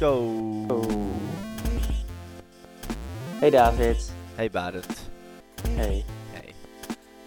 [0.00, 0.66] Go!
[3.38, 4.12] Hey David.
[4.34, 5.10] Hey Barend.
[5.68, 6.04] Hey.
[6.30, 6.54] Hey.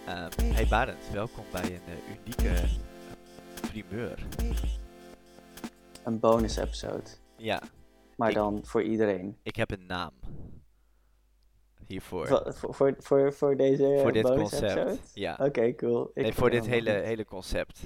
[0.06, 2.70] Ehm, hey Barend, welkom bij een eh, unieke eh,
[3.70, 4.26] primeur.
[6.04, 7.02] Een bonus episode.
[7.36, 7.62] Ja,
[8.16, 9.36] Maar Ik- dan voor iedereen.
[9.42, 10.12] ik heb een naam.
[11.86, 12.26] Hiervoor.
[12.26, 14.76] Voor, voor, voor, voor, voor deze eh, voor dit bonus concept.
[14.76, 14.98] episode?
[15.14, 15.38] Ja.
[15.40, 16.10] Oké, cool.
[16.14, 17.80] Ik nee, voor dit hele, hele concept.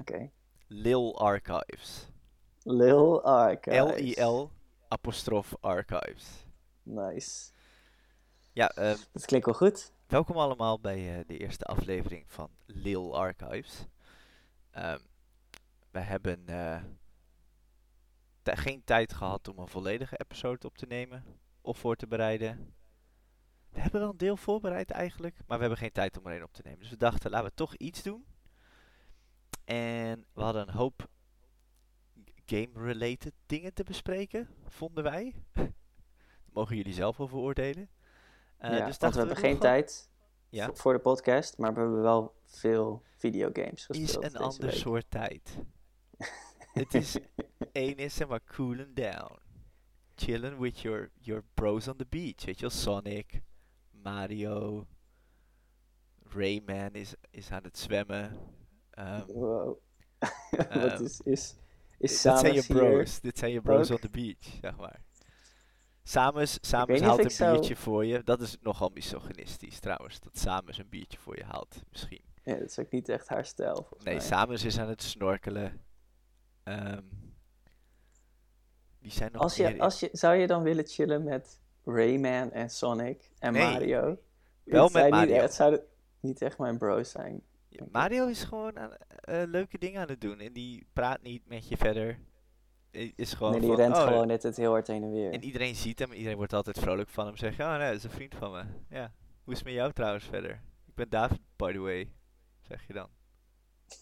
[0.00, 0.30] Oké.
[0.66, 2.14] Lil Archives.
[2.68, 3.78] Lil Archives.
[3.78, 4.50] L-I-L
[4.88, 6.46] apostrof Archives.
[6.82, 7.52] Nice.
[8.52, 9.92] Ja, ehm, Dat klinkt wel goed.
[10.06, 13.86] welkom allemaal bij eh, de eerste aflevering van Lil Archives.
[14.70, 14.98] Ehm,
[15.90, 16.82] we hebben eh,
[18.42, 21.24] geen tijd gehad om een volledige episode op te nemen
[21.60, 22.74] of voor te bereiden.
[23.70, 26.42] We hebben wel een deel voorbereid eigenlijk, maar we hebben geen tijd om er een
[26.42, 26.80] op te nemen.
[26.80, 28.26] Dus we dachten, laten we toch iets doen.
[29.64, 31.08] En we hadden een hoop
[32.46, 35.34] game-related dingen te bespreken, vonden wij.
[35.52, 35.72] Daar
[36.52, 37.88] mogen jullie zelf over oordelen.
[38.56, 40.10] Eh, ja, dus want we hebben geen gewoon- tijd
[40.48, 40.70] Ja.
[40.74, 44.74] voor- de podcast, maar we hebben wel veel videogames gespeeld is een ander week.
[44.74, 45.58] soort tijd.
[46.72, 47.18] Het is
[47.72, 49.38] één is zeg maar cooling down.
[50.14, 52.44] Chillen with your, your bros on the beach.
[52.44, 53.40] Weet je wel, Sonic,
[53.90, 54.86] Mario,
[56.22, 58.38] Rayman is, is aan het zwemmen.
[58.90, 59.78] Ehm, Wow.
[60.50, 61.54] Ehm, Wat is, is,
[61.98, 62.76] is dit zijn je hier?
[62.76, 63.20] bros.
[63.20, 65.00] Dit zijn je bros on the beach, zeg maar.
[66.02, 68.22] Samus, Samus haalt een zou- biertje voor je.
[68.22, 70.20] Dat is nogal misogynistisch trouwens.
[70.20, 72.22] Dat Samus een biertje voor je haalt, misschien.
[72.42, 74.24] Ja, dat is ook niet echt haar stijl, Nee, mij.
[74.24, 75.84] Samus is aan het snorkelen.
[76.62, 77.02] Ehm
[78.98, 82.52] wie zijn nog Als je, in- als je, zou je dan willen chillen met Rayman
[82.52, 83.62] en Sonic en Nee.
[83.72, 84.18] Mario?
[84.64, 85.32] Wel met Mario.
[85.32, 85.82] Niet, het zouden
[86.20, 87.42] niet echt mijn bros zijn.
[87.92, 90.40] Mario is gewoon aan, eh, leuke dingen aan het doen.
[90.40, 92.18] En die praat niet met je verder.
[92.90, 95.32] Is gewoon nee, die van, rent oh, gewoon net het heel hard heen en weer.
[95.32, 96.12] En iedereen ziet hem.
[96.12, 97.36] Iedereen wordt altijd vrolijk van hem.
[97.36, 98.64] Zegt, oh nee, dat is een vriend van me.
[98.88, 100.62] Ja, hoe is het met jou trouwens verder?
[100.86, 102.12] Ik ben David, by the way.
[102.62, 103.08] Zeg je dan.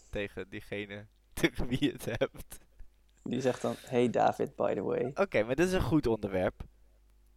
[0.09, 1.07] Tegen diegene
[1.41, 2.59] tegen wie je het hebt.
[3.23, 5.11] Die zegt dan, hey David, by the way.
[5.13, 6.63] Oké, maar dit is een goed onderwerp.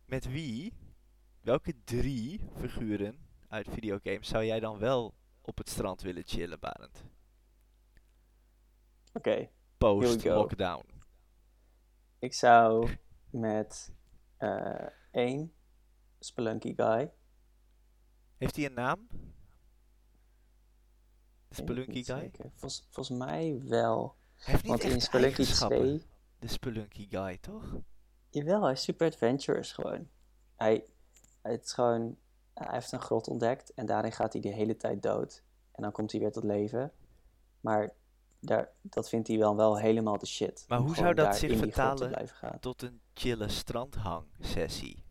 [0.04, 0.72] Met wie,
[1.40, 5.14] welke drie figuren uit videogames zou jij dan wel
[5.48, 7.04] op het strand willen chillen, Barend?
[9.12, 9.48] Oké,
[9.78, 10.34] Post go.
[10.34, 10.84] lockdown.
[12.18, 12.90] ik zou
[13.30, 13.92] met
[14.36, 15.52] eh één
[16.18, 17.12] Spelunky guy.
[18.36, 19.06] Heeft hij een naam?
[21.48, 22.30] De Spelunky guy?
[22.32, 24.16] Volgens, volgens mij wel.
[24.34, 25.78] Hij heeft niet Want in Spelunky eigenschappen.
[25.78, 26.02] 2,
[26.38, 27.76] De Spelunky guy, toch?
[28.30, 30.08] jawel, hij is super adventurous gewoon.
[30.56, 30.86] Hij,
[31.42, 32.18] het is gewoon,
[32.64, 35.42] hij heeft een grot ontdekt en daarin gaat hij de hele tijd dood.
[35.72, 36.92] En dan komt hij weer tot leven.
[37.60, 37.92] Maar
[38.40, 40.64] daar, dat vindt hij wel, wel helemaal de shit.
[40.68, 42.28] Maar hoe zou dat zich vertalen.
[42.60, 45.04] Tot een chille strandhang sessie.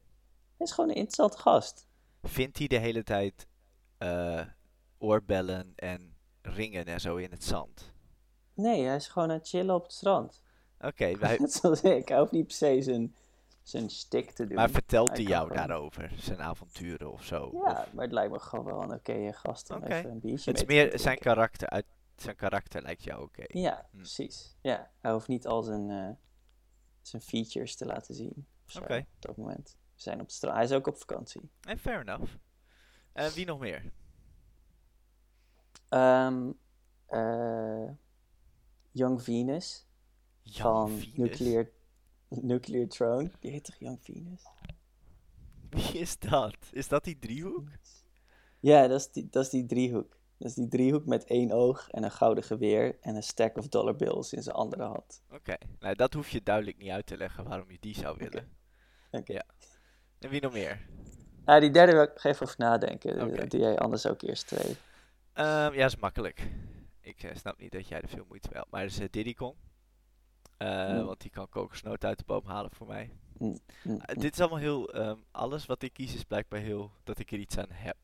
[0.58, 1.88] Hij is gewoon een interessante gast.
[2.24, 3.48] Vindt hij de hele tijd
[3.98, 4.42] eh,
[4.98, 7.94] oorbellen en ringen en zo in het zand?
[8.54, 10.42] Nee, hij is gewoon aan het chillen op het strand.
[10.80, 12.08] Oké, wij- Net zoals ik.
[12.08, 13.16] Hij hoeft niet per se zijn,
[13.68, 14.56] zijn stick te doen.
[14.56, 16.12] maar vertelt Hij jou gewoon- daarover?
[16.18, 17.50] Zijn avonturen of zo?
[17.54, 20.52] Ja, Of- maar het lijkt me gewoon wel een oké gast om even een biertje
[20.52, 21.70] het is te meer zijn karakter.
[21.70, 21.86] Uit
[22.16, 23.44] zijn karakter lijkt jou oké.
[23.48, 23.98] Ja, Hm.
[23.98, 24.58] precies.
[24.62, 26.10] Ja, hij hoeft niet al zijn, eh,
[27.02, 28.48] zijn features te laten zien.
[28.82, 28.98] Oké.
[28.98, 29.78] Op dat moment.
[29.96, 30.56] We zijn op strand.
[30.56, 31.50] Hij is ook op vakantie.
[31.62, 32.34] En fair enough.
[33.14, 33.92] En wie nog meer?
[35.90, 36.52] Ehm,
[37.06, 37.90] eh,
[38.92, 39.88] Young Venus
[40.44, 41.14] van Venus.
[41.18, 41.70] Nuclear,
[42.30, 43.32] Nuclear Throne.
[43.40, 44.44] Die heet toch Young Venus?
[45.70, 46.58] Wie is dat?
[46.72, 47.68] Is dat die driehoek?
[48.60, 50.18] Ja, dat is, die, dat is die driehoek.
[50.38, 53.68] Dat is die driehoek met één oog en een gouden geweer en een stack of
[53.68, 55.24] dollar bills in zijn andere hand.
[55.32, 58.50] Oké, nou dat hoef je duidelijk niet uit te leggen waarom je die zou willen.
[59.12, 59.34] Oké.
[59.34, 59.46] Ja.
[60.20, 60.86] En wie nog meer?
[61.46, 63.50] Ah, die derde wil ik even over nadenken.
[63.50, 64.78] Doe jij anders ook eerst twee.
[65.34, 66.48] Ehm, ja, is makkelijk.
[67.02, 68.72] Ik eh, snap niet dat jij er veel moeite mee hebt.
[68.72, 69.34] Maar dat is eh, Diddy
[70.58, 71.06] Eh, Hmm.
[71.06, 73.12] Want die kan kokosnoot uit de boom halen voor mij.
[73.38, 74.22] Mm, mm, Eh, mm.
[74.22, 74.94] dit is allemaal heel...
[74.94, 76.92] ehm, alles wat ik kies is blijkbaar heel...
[77.04, 77.98] Dat ik er iets aan heb.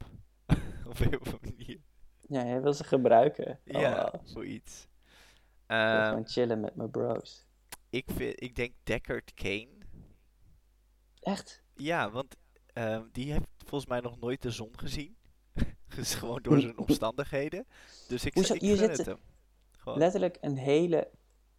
[0.88, 1.79] Op een of andere manier.
[2.27, 3.59] Ja, jij wil ze gebruiken.
[3.65, 4.88] Ja, zoiets.
[5.67, 7.45] Gewoon chillen met mijn bros.
[7.89, 9.67] ik, vind, ik denk Deckard Kane.
[11.19, 11.63] Echt?
[11.75, 12.35] Ja, want
[12.73, 15.15] ehm, die heeft volgens mij nog nooit de zon gezien.
[15.95, 17.65] dus gewoon door zijn omstandigheden.
[18.07, 18.53] Dus ik, Hoezo?
[18.53, 19.19] ik Je zit hem.
[19.77, 19.97] Gewoon.
[19.97, 21.09] Letterlijk een hele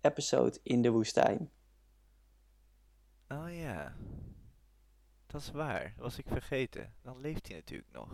[0.05, 1.51] episode in de woestijn.
[3.29, 3.95] Oh ja.
[5.27, 5.83] Dat is waar.
[5.83, 6.95] Dat was ik vergeten.
[7.03, 8.13] Dan leeft hij natuurlijk nog.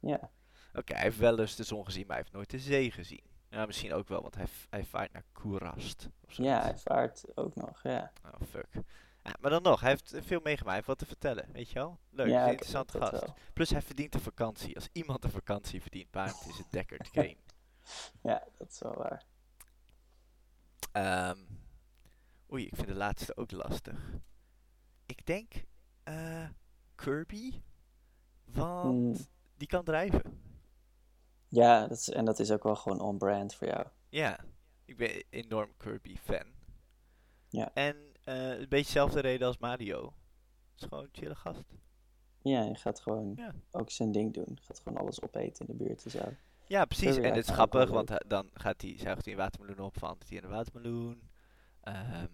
[0.00, 0.30] Ja.
[0.74, 3.24] Oké, hij heeft wel eens de zon gezien, maar hij heeft nooit de zee gezien.
[3.50, 6.08] Ja, misschien ook wel, want hij, hij vaart naar Kurast.
[6.24, 8.12] of Ja, hij vaart ook nog, ja.
[8.24, 8.68] Oh, fuck.
[9.22, 10.64] Ja, maar dan nog, hij heeft veel meegemaakt.
[10.64, 11.98] Hij heeft wat te vertellen, weet je wel?
[12.10, 13.10] Leuk, ja, dat gast.
[13.10, 13.34] wel.
[13.52, 14.74] Plus hij verdient een vakantie.
[14.74, 17.36] Als iemand een vakantie verdient, Barend, is het Deckard Kane.
[18.22, 19.24] Ja, dat is wel waar.
[20.96, 21.38] Ehm,
[22.52, 24.10] oei, ik vind de laatste ook lastig.
[25.06, 25.52] Ik denk
[26.02, 26.48] eh,
[26.94, 27.60] Kirby,
[28.44, 29.26] want Hmm.
[29.56, 30.40] die kan drijven.
[31.48, 33.86] Ja, dat is, en dat is ook wel gewoon on-brand voor jou.
[34.08, 34.38] Ja,
[34.84, 36.46] ik ben enorm Kirby-fan.
[37.48, 37.70] Ja.
[37.74, 40.04] En eh, een beetje dezelfde reden als Mario.
[40.04, 41.64] Het is gewoon een chille gast.
[42.42, 43.54] Ja, je gaat gewoon Ja.
[43.70, 44.58] ook zijn ding doen.
[44.62, 46.32] Gaat gewoon alles opeten in de buurt en zo.
[46.66, 47.16] Ja, precies.
[47.16, 50.28] En het is grappig, want hij- dan gaat hij, zuigt hij een watermeloen op, verandert
[50.28, 51.30] hij in een watermeloen.
[51.80, 52.26] Ehm,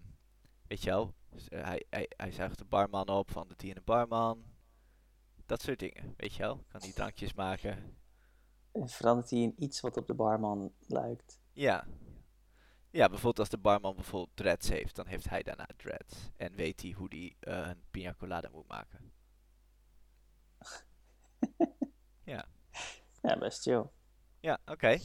[0.67, 3.77] weet je wel, dus, eh, hij, hij, hij zuigt de barman op, verandert hij in
[3.77, 4.43] een barman.
[5.45, 6.63] Dat soort dingen, weet je wel.
[6.67, 7.97] Kan hij drankjes maken.
[8.71, 11.39] En verandert hij in iets wat op de barman lijkt.
[11.51, 11.87] Ja.
[12.89, 16.29] Ja, bijvoorbeeld als de barman bijvoorbeeld dreads heeft, dan heeft hij daarna dreads.
[16.37, 19.11] En weet hij hoe hij eh, een pina colada moet maken.
[22.33, 22.45] ja.
[23.21, 23.83] Ja, best chill.
[24.43, 24.97] Ja, oké.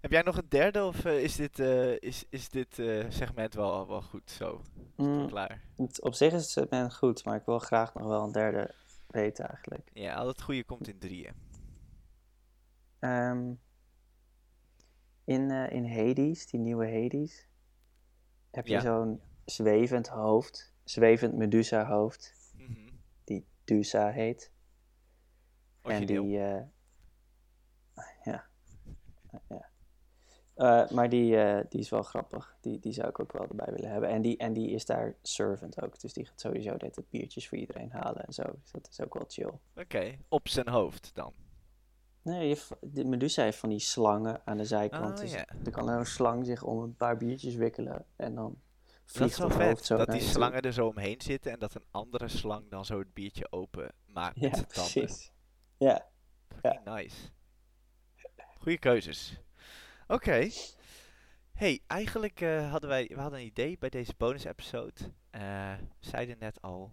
[0.00, 3.54] Heb jij nog een derde of eh, is dit, eh, is, is dit eh, segment
[3.54, 4.62] wel, wel goed zo?
[4.96, 5.64] Mm, klaar?
[5.76, 8.74] het- op zich is het segment goed, maar ik wil graag nog wel een derde
[9.06, 9.90] weten eigenlijk.
[9.92, 11.34] Ja, al het goede komt in drieën.
[12.98, 13.52] Ehm,
[15.24, 17.46] in, in Hades, die nieuwe Hades,
[18.50, 18.80] heb je Ja.
[18.80, 22.88] zo'n zwevend hoofd, zwevend Medusa hoofd, Mhm.
[23.24, 24.52] die Dusa heet.
[25.82, 26.40] En die,
[28.24, 28.44] ja.
[29.48, 29.66] ja.
[30.54, 32.56] Eh, maar die, eh, die is wel grappig.
[32.60, 34.08] Die, die zou ik ook wel erbij willen hebben.
[34.08, 36.00] En die, en die is daar servant ook.
[36.00, 38.42] Dus die gaat sowieso net het biertjes voor iedereen halen en zo.
[38.62, 39.52] Dus dat is ook wel chill.
[39.76, 41.32] Oké, op zijn hoofd dan.
[42.22, 45.14] Nee, je de Medusa heeft van die slangen aan de zijkant.
[45.18, 45.44] Oh, dus ja.
[45.64, 48.04] er kan een slang zich om een paar biertjes wikkelen.
[48.16, 50.28] En dan Dat is vliegt wel vet, zo dat die toe.
[50.28, 53.92] slangen er zo omheen zitten en dat een andere slang dan zo het biertje open
[54.06, 54.92] maakt met Ja, zijn tanden.
[54.92, 55.32] precies.
[55.76, 56.06] Ja,
[56.62, 57.16] Fucking nice.
[58.68, 59.40] Goeie keuzes.
[60.06, 60.48] Oké.
[61.52, 64.94] Hey, eigenlijk eh, hadden wij we hadden een idee bij deze bonus episode.
[65.30, 66.92] Eh, we zeiden net al,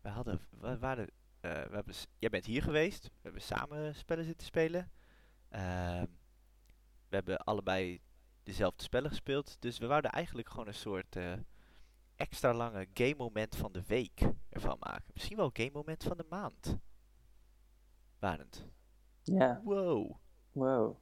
[0.00, 1.08] we hadden, we waren,
[1.40, 3.04] eh, we hebben, jij bent hier geweest.
[3.04, 4.90] We hebben samen spellen zitten spelen.
[5.48, 6.06] Ehm,
[7.08, 8.00] we hebben allebei
[8.42, 9.56] dezelfde spellen gespeeld.
[9.60, 11.16] Dus we wouden eigenlijk gewoon een soort
[12.16, 15.10] extra lange game moment van de week ervan maken.
[15.12, 16.78] Misschien wel game moment van de maand.
[18.18, 18.66] Warend.
[19.22, 20.16] ja, Wow.
[20.58, 20.96] Wow.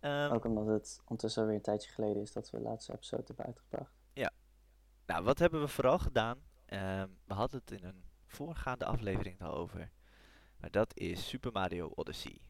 [0.00, 3.22] Ehm, Ook omdat het ondertussen alweer een tijdje geleden is dat we de laatste episode
[3.26, 4.02] hebben uitgebracht.
[5.06, 6.42] Nou, wat hebben we vooral gedaan?
[6.66, 9.90] Ehm, we hadden het in een voorgaande aflevering al over.
[10.56, 12.40] Maar dat is Super Mario Odyssey.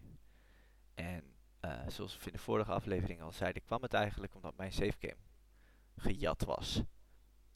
[0.95, 4.73] En eh, zoals we in de vorige aflevering al zeiden, kwam het eigenlijk omdat mijn
[4.73, 5.17] savegame
[5.97, 6.83] gejat was.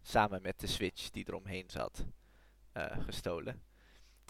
[0.03, 2.07] Samen met de Switch die eromheen zat,
[2.73, 3.63] eh, gestolen.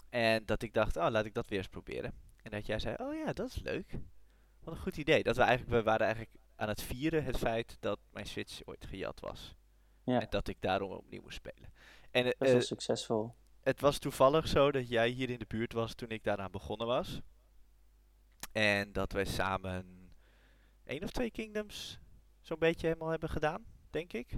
[0.09, 2.13] En dat ik dacht, oh, laat ik dat weer eens proberen.
[2.41, 3.99] En dat jij zei, oh ja, dat is leuk.
[4.67, 5.23] Wat een goed idee.
[5.23, 8.85] Dat we eigenlijk, we waren eigenlijk aan het vieren het feit dat mijn Switch ooit
[8.85, 9.55] gejat was.
[10.03, 11.73] Ja, En dat ik daarom opnieuw moest spelen.
[12.11, 13.33] En eh, best wel succesvol.
[13.61, 16.87] het was toevallig zo dat jij hier in de buurt was toen ik daaraan begonnen
[16.87, 17.21] was.
[18.51, 20.11] En dat wij samen
[20.83, 21.99] één of twee Kingdoms
[22.41, 24.33] zo'n beetje helemaal hebben gedaan, denk ik.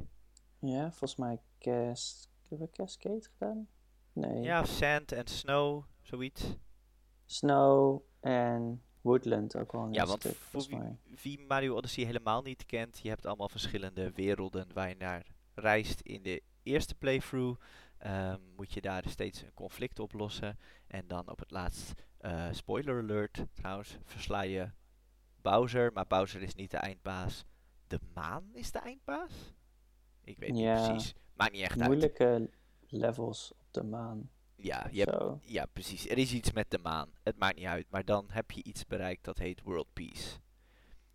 [0.59, 2.29] Ja, volgens mij Cas...
[2.49, 3.67] Hebben we Cascade gedaan?
[4.13, 4.41] Nee.
[4.41, 6.55] Ja, Sand en Snow, zoiets.
[7.25, 10.97] Snow en Woodland ook wel een Ja, want stuk, voor volgens wie, mij.
[11.21, 16.01] wie Mario Odyssey helemaal niet kent, je hebt allemaal verschillende werelden waar je naar reist.
[16.01, 17.61] In de eerste playthrough
[17.97, 20.57] ehm, moet je daar steeds een conflict oplossen.
[20.87, 24.71] En dan op het laatst, eh, spoiler alert trouwens, versla je
[25.41, 25.91] Bowser.
[25.93, 27.43] Maar Bowser is niet de eindbaas.
[27.87, 29.53] De maan is de eindbaas?
[30.23, 30.75] Ik weet Ja.
[30.75, 31.13] niet precies.
[31.33, 31.89] Maakt niet echt uit.
[31.89, 32.49] Moeilijke
[32.87, 34.29] levels op de maan.
[34.61, 36.09] Ja, je hebt ja, precies.
[36.09, 37.09] Er is iets met de maan.
[37.23, 37.85] Het maakt niet uit.
[37.89, 40.39] Maar dan heb je iets bereikt dat heet World Peace.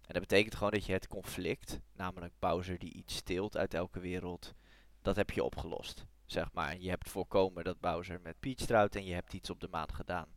[0.07, 4.01] En dat betekent gewoon dat je het conflict, namelijk Bowser die iets steelt uit elke
[4.01, 4.55] wereld,
[5.03, 6.07] dat heb je opgelost.
[6.27, 6.79] Zeg maar.
[6.79, 9.95] Je hebt voorkomen dat Bowser met Peach trouwt en je hebt iets op de maan
[9.95, 10.29] gedaan.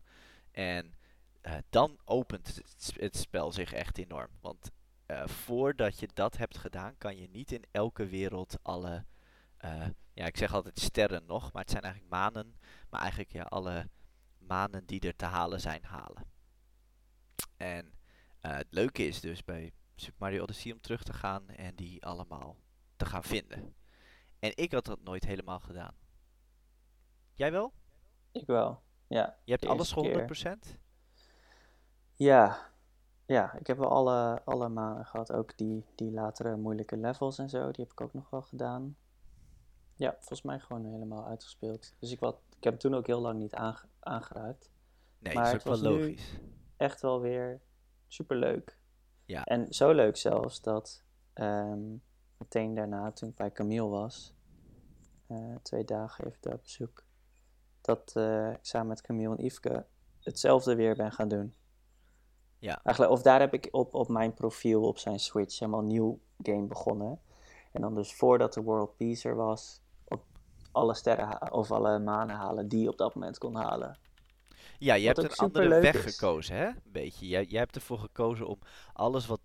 [0.52, 0.94] En
[1.42, 2.62] eh, dan opent
[2.94, 4.32] het spel zich echt enorm.
[4.42, 4.72] Want
[5.06, 9.06] eh, voordat je dat hebt gedaan, kan je niet in elke wereld alle,
[9.58, 12.58] eh, ja, ik zeg altijd sterren nog, maar het zijn eigenlijk manen
[12.90, 13.90] maar eigenlijk ja, alle
[14.38, 16.26] manen die er te halen zijn, halen.
[17.58, 17.94] En
[18.40, 22.06] eh, het leuke is dus bij Super Mario Odyssey om terug te gaan en die
[22.06, 22.58] allemaal
[22.96, 23.76] te gaan vinden.
[24.40, 25.96] En ik had dat nooit helemaal gedaan.
[27.34, 27.74] Jij wel?
[28.32, 28.82] Ik wel.
[29.08, 30.78] Ja, Je hebt alles eerste voor 100%?
[32.16, 32.76] ja.
[33.26, 35.32] Ja, ik heb wel alle, alle maanden gehad.
[35.32, 37.72] Ook die, die latere moeilijke levels en zo.
[37.72, 38.98] Die heb ik ook nog wel gedaan.
[39.98, 41.94] Ja, volgens mij gewoon helemaal uitgespeeld.
[42.00, 44.72] Dus ik, wat, ik heb toen ook heel lang niet aange, aangeraakt.
[45.20, 46.40] Nee, Maar dat is het ook wel was nu- logisch.
[46.78, 47.62] Echt wel weer
[48.08, 48.78] super leuk.
[49.26, 49.44] Ja.
[49.44, 51.96] En zo leuk zelfs dat ehm,
[52.38, 54.34] meteen daarna, toen ik bij Camille was,
[55.28, 57.04] eh, twee dagen even daar op bezoek,
[57.82, 59.86] dat eh, ik samen met Camille en Yveske
[60.20, 61.56] hetzelfde weer ben gaan doen.
[62.60, 62.84] Ja.
[62.84, 66.66] Eigenlijk, of daar heb ik op, op mijn profiel op zijn Switch helemaal nieuw game
[66.66, 67.22] begonnen.
[67.72, 69.82] En dan dus voordat de World Peace er was,
[70.78, 73.98] alle sterren of alle manen halen die je op dat moment kon halen.
[74.80, 76.16] Ja, je Wat hebt een andere weg is.
[76.16, 76.66] gekozen, hè?
[76.68, 77.28] Een beetje.
[77.28, 78.60] Jij, jij hebt ervoor gekozen om
[78.94, 79.40] alles wat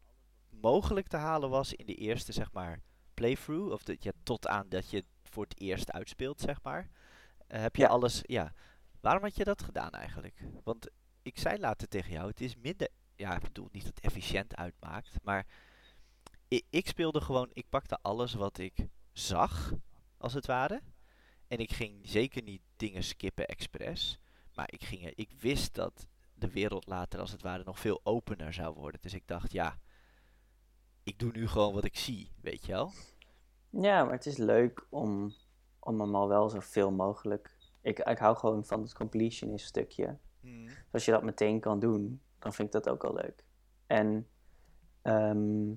[0.50, 2.80] mogelijk te halen was in de eerste, zeg maar,
[3.14, 3.72] playthrough.
[3.72, 6.88] Of de, ja, tot aan dat je het voor het eerst uitspeelt, zeg maar.
[7.46, 7.88] eh, heb je Ja.
[7.88, 8.52] alles, ja.
[9.00, 10.42] Waarom had je dat gedaan eigenlijk?
[10.64, 10.88] Want
[11.22, 14.56] ik zei later tegen jou, het is minder, ja, ik bedoel niet dat het efficiënt
[14.56, 15.46] uitmaakt, maar
[16.48, 19.72] ik, ik speelde gewoon, ik pakte alles wat ik zag,
[20.18, 20.80] als het ware.
[21.52, 24.20] En ik ging zeker niet dingen skippen expres.
[24.54, 28.52] Maar ik, ging ik wist dat de wereld later als het ware nog veel opener
[28.52, 29.00] zou worden.
[29.00, 29.78] Dus ik dacht, ja,
[31.02, 32.92] ik doe nu gewoon wat ik zie, weet je wel?
[33.70, 35.34] Ja, maar het is leuk om,
[35.78, 37.56] om hem al wel zoveel mogelijk.
[37.80, 40.18] Ik, ik hou gewoon van het completionist stukje.
[40.90, 43.44] Als je dat meteen kan doen, dan vind ik dat ook al leuk.
[43.86, 44.28] En
[45.02, 45.72] ehm,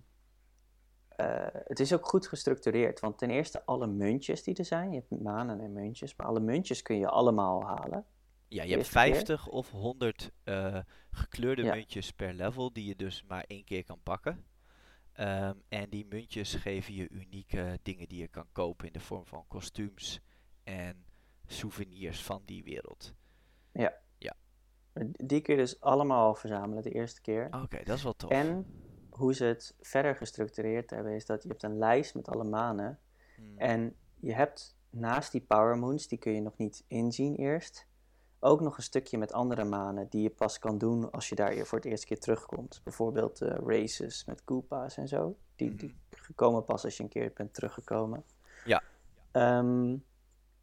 [1.15, 2.99] eh, het is ook goed gestructureerd.
[2.99, 4.91] Want ten eerste alle muntjes die er zijn.
[4.91, 6.15] Je hebt manen en muntjes.
[6.15, 8.05] Maar alle muntjes kun je allemaal halen.
[8.47, 9.13] Ja, je hebt Eerste keer?
[9.15, 10.79] 50 of 100 eh,
[11.09, 11.73] gekleurde Ja.
[11.73, 14.45] muntjes per level die je dus maar één keer kan pakken.
[15.13, 19.25] Ehm, en die muntjes geven je unieke dingen die je kan kopen in de vorm
[19.25, 20.21] van kostuums
[20.63, 21.05] en
[21.45, 23.13] souvenirs van die wereld.
[25.17, 27.47] Die kun je dus allemaal verzamelen de eerste keer.
[27.63, 28.29] Oké, dat is wel tof.
[28.29, 28.65] En
[29.17, 32.99] hoe ze het verder gestructureerd hebben, is dat je hebt een lijst met alle manen.
[33.35, 33.57] Hmm.
[33.57, 37.87] En je hebt naast die power moons, die kun je nog niet inzien eerst,
[38.39, 41.49] ook nog een stukje met andere manen die je pas kan doen als je daar
[41.49, 42.81] weer voor het eerste keer terugkomt.
[42.83, 45.37] Bijvoorbeeld eh, races met Koopa's en zo.
[45.55, 48.23] Die, die gekomen pas als je een keer bent teruggekomen.
[48.65, 48.83] Ja.
[49.31, 49.95] Ehm,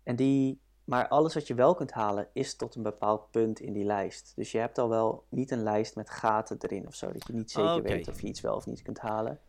[0.02, 3.72] en die, maar alles wat je wel kunt halen is tot een bepaald punt in
[3.72, 4.32] die lijst.
[4.36, 7.32] Dus je hebt al wel niet een lijst met gaten erin of zo, dat je
[7.32, 9.40] niet zeker weet of je iets wel of niet kunt halen.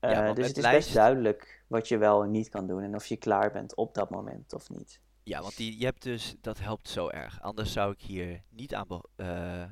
[0.00, 2.82] Ja, Eh, dus het is lijst- best duidelijk wat je wel en niet kan doen
[2.82, 5.00] en of je klaar bent op dat moment of niet.
[5.22, 7.42] Ja, want die, je hebt dus, dat helpt zo erg.
[7.42, 8.86] Anders zou ik hier niet aan,
[9.16, 9.64] eh,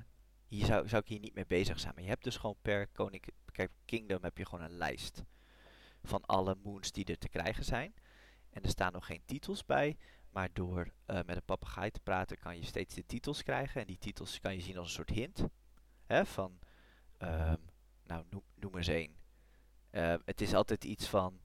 [0.47, 1.93] hier zou, zou ik hier niet mee bezig zijn.
[1.95, 5.23] Maar je hebt dus gewoon per Koninkrijk Kingdom heb je gewoon een lijst
[6.03, 7.95] van alle moons die er te krijgen zijn.
[8.51, 9.97] En er staan nog geen titels bij,
[10.31, 13.81] maar door eh, met een papegaai te praten kan je steeds de titels krijgen.
[13.81, 15.45] En die titels kan je zien als een soort hint.
[16.07, 16.59] Hè, van,
[17.19, 17.57] ehm,
[18.05, 19.17] nou noem, noem eens één.
[19.91, 21.41] Eh, het is altijd iets van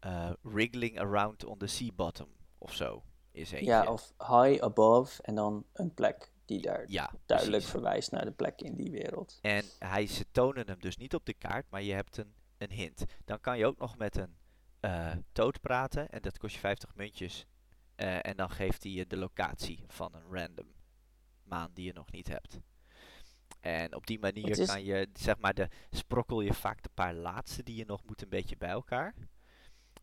[0.00, 3.04] eh, wriggling around on the sea bottom of zo.
[3.32, 3.66] Is eentje.
[3.66, 7.70] Ja, of high above en dan een plek die daar Ja, duidelijk precies.
[7.70, 9.38] verwijst naar de plek in die wereld.
[9.42, 12.70] En hij, ze tonen hem dus niet op de kaart, maar je hebt een, een
[12.70, 13.04] hint.
[13.24, 14.36] Dan kan je ook nog met een
[15.32, 17.46] toad praten en dat kost je 50 muntjes.
[18.00, 20.72] Eh, en dan geeft hij je de locatie van een random
[21.42, 22.58] maan die je nog niet hebt.
[23.60, 27.14] En op die manier is- kan je, zeg maar, de, sprokkel je vaak de paar
[27.14, 29.14] laatste die je nog moet een beetje bij elkaar.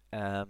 [0.09, 0.47] Ehm,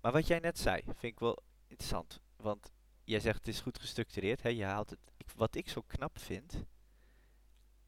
[0.00, 2.20] maar wat jij net zei, vind ik wel interessant.
[2.36, 2.72] Want
[3.04, 4.42] jij zegt het is goed gestructureerd.
[4.42, 4.48] Hè?
[4.48, 6.64] Je haalt het, ik, wat ik zo knap vind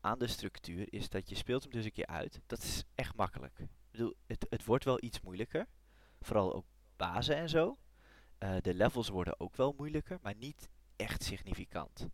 [0.00, 2.40] aan de structuur is dat je speelt hem dus een keer uit.
[2.47, 3.59] Dat is echt makkelijk.
[3.59, 5.66] Ik bedoel, het, het wordt wel iets moeilijker.
[6.21, 6.66] Vooral ook
[6.97, 7.78] bazen en zo.
[8.42, 12.08] Eh, de levels worden ook wel moeilijker, maar niet echt significant.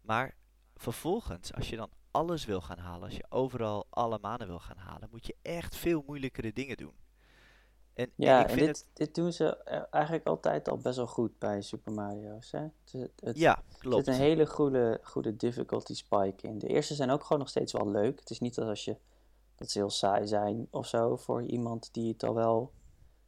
[0.00, 0.36] Maar
[0.74, 4.76] vervolgens, als je dan alles wil gaan halen, als je overal alle manen wil gaan
[4.76, 6.94] halen, moet je echt veel moeilijkere dingen doen.
[7.94, 10.78] En, en Ja, ik en vind dit, het, dit doen ze eh, eigenlijk altijd al
[10.78, 12.50] best wel goed bij Super Mario's.
[12.50, 12.60] Hè?
[12.60, 14.04] Het, het, ja, er klopt.
[14.04, 16.58] zit een hele goede, goede difficulty spike in.
[16.58, 18.20] De eerste zijn ook gewoon nog steeds wel leuk.
[18.20, 18.96] Het is niet dat als je
[19.54, 22.72] dat ze heel saai zijn of zo voor iemand die het al wel,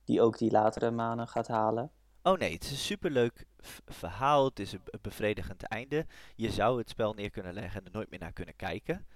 [0.05, 1.93] die ook die latere manen gaat halen.
[2.29, 3.45] Oh nee, het is een superleuk
[3.87, 4.45] verhaal.
[4.45, 6.07] Het is een be- bevredigend einde.
[6.37, 9.07] Je zou het spel neer kunnen leggen en er nooit meer naar kunnen kijken.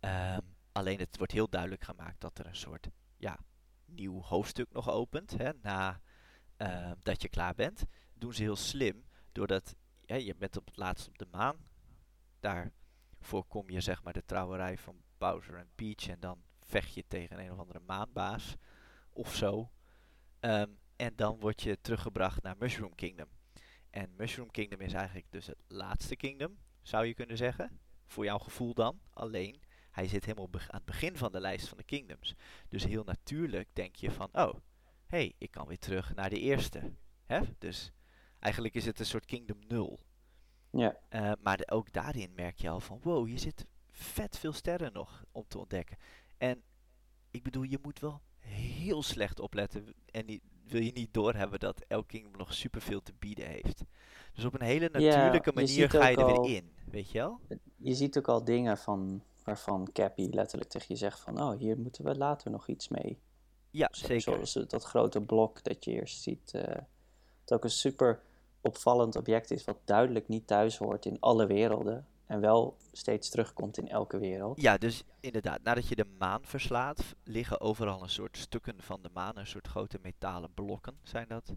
[0.00, 0.40] Ehm,
[0.72, 3.38] alleen het wordt heel duidelijk gemaakt dat er een soort ja,
[3.84, 5.38] nieuw hoofdstuk nog opent.
[5.38, 6.00] Hè, na
[6.56, 7.84] ehm, dat je klaar bent.
[8.14, 9.04] doen ze heel slim.
[9.32, 9.74] Doordat
[10.06, 11.56] je bent op het laatst op de maan.
[12.40, 12.72] Daar
[13.20, 16.08] voorkom je zeg maar de trouwerij van Bowser en Peach.
[16.08, 18.56] En dan vecht je tegen een of andere maanbaas.
[19.10, 19.70] Of zo.
[20.40, 23.28] Ehm, en dan word je teruggebracht naar Mushroom Kingdom.
[23.90, 27.80] En Mushroom Kingdom is eigenlijk dus het laatste kingdom, zou je kunnen zeggen.
[28.06, 29.00] Voor jouw gevoel dan.
[29.10, 32.34] Alleen, hij zit helemaal aan het begin van de lijst van de kingdoms.
[32.68, 34.54] Dus heel natuurlijk denk je van, oh,
[35.06, 36.92] hé, hey, ik kan weer terug naar de eerste.
[37.26, 37.40] Hè?
[37.58, 37.92] Dus
[38.38, 40.00] eigenlijk is het een soort kingdom 0.
[40.70, 44.52] Ja, Eh, maar de- ook daarin merk je al van, wow, hier zit vet veel
[44.52, 45.96] sterren nog om te ontdekken.
[46.38, 46.62] En
[47.30, 51.84] ik bedoel, je moet wel heel slecht opletten en niet, wil je niet doorhebben dat
[51.88, 53.84] elk kingdom nog superveel te bieden heeft.
[54.34, 57.40] Dus op een hele natuurlijke manier ga je er al- weer in, weet je wel?
[57.76, 61.78] je ziet ook al dingen van, waarvan Cappy letterlijk tegen je zegt van, oh, hier
[61.78, 63.18] moeten we later nog iets mee.
[63.70, 64.22] Ja, Zo- zeker.
[64.22, 66.54] Zoals dat grote blok dat je eerst ziet.
[66.54, 66.74] eh
[67.40, 68.22] het ook een super
[68.60, 72.06] opvallend object is, wat duidelijk niet thuis hoort in alle werelden.
[72.30, 74.60] En wel steeds terugkomt in elke wereld.
[74.60, 79.10] Ja, dus inderdaad, nadat je de maan verslaat, liggen overal een soort stukken van de
[79.12, 81.54] maan, een soort grote metalen blokken zijn dat.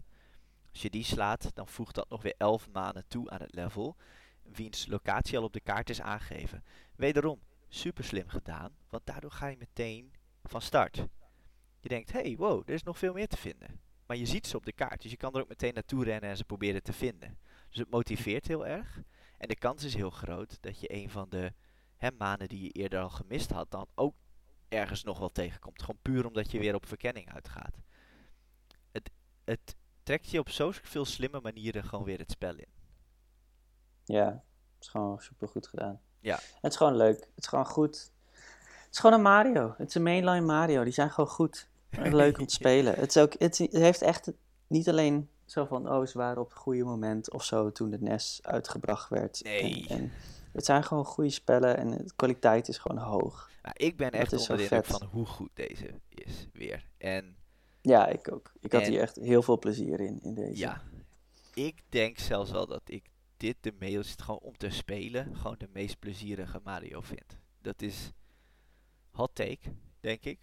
[0.72, 3.96] Als je die slaat, dan voegt dat nog weer 11 manen toe aan het level,
[4.42, 6.64] wiens locatie al op de kaart is aangegeven.
[6.96, 10.12] Wederom, super slim gedaan, want daardoor ga je meteen
[10.42, 10.96] van start.
[11.80, 13.80] Je denkt, hey, wow, er is nog veel meer te vinden.
[14.06, 16.30] Maar je ziet ze op de kaart, dus je kan er ook meteen naartoe rennen
[16.30, 17.38] en ze proberen te vinden.
[17.68, 19.02] Dus het motiveert heel erg.
[19.36, 21.52] En de kans is heel groot dat je een van de
[21.96, 24.14] hè, maanden die je eerder al gemist had, dan ook
[24.68, 25.82] ergens nog wel tegenkomt.
[25.82, 27.76] Gewoon puur omdat je weer op verkenning uitgaat.
[28.92, 29.10] Het,
[29.44, 32.72] het trekt je op zoveel slimme manieren gewoon weer het spel in.
[34.04, 34.26] Ja,
[34.74, 36.00] het is gewoon super goed gedaan.
[36.20, 36.38] Ja.
[36.60, 37.20] Het is gewoon leuk.
[37.20, 38.12] Het is gewoon goed.
[38.84, 39.74] Het is gewoon een Mario.
[39.78, 40.84] Het is een mainline Mario.
[40.84, 41.68] Die zijn gewoon goed.
[41.88, 42.94] En leuk om te spelen.
[42.94, 44.32] Het, is ook, het heeft echt
[44.66, 48.00] niet alleen zo van, oh, ze waren op het goede moment of zo toen de
[48.00, 49.40] NES uitgebracht werd.
[49.42, 49.86] Nee.
[49.88, 50.12] En, en
[50.52, 53.50] het zijn gewoon goede spellen en de kwaliteit is gewoon hoog.
[53.62, 56.88] Nou, ik ben echt onder de indruk van hoe goed deze is weer.
[56.98, 57.36] En
[57.80, 58.52] Ja, ik ook.
[58.60, 60.58] Ik had En- hier echt heel veel plezier in, in deze.
[60.58, 60.82] ja,
[61.54, 65.68] ik denk zelfs wel dat ik dit de meest, gewoon om te spelen, gewoon de
[65.72, 67.36] meest plezierige Mario vind.
[67.62, 68.10] Dat is
[69.10, 69.58] hot take,
[70.00, 70.40] denk ik.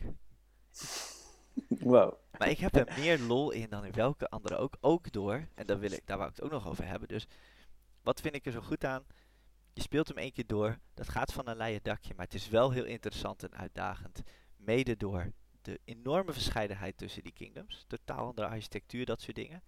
[2.37, 4.77] Maar ik heb er meer lol in dan in welke andere ook.
[4.79, 7.07] Ook door, en daar, wil ik, daar wou ik het ook nog over hebben.
[7.07, 7.27] Dus
[8.01, 9.05] wat vind ik er zo goed aan?
[9.73, 10.77] Je speelt hem één keer door.
[10.93, 12.13] Dat gaat van een leien dakje.
[12.15, 14.21] Maar het is wel heel interessant en uitdagend.
[14.55, 17.85] Mede door de enorme verscheidenheid tussen die kingdoms.
[17.87, 19.63] Totaal andere architectuur, dat soort dingen.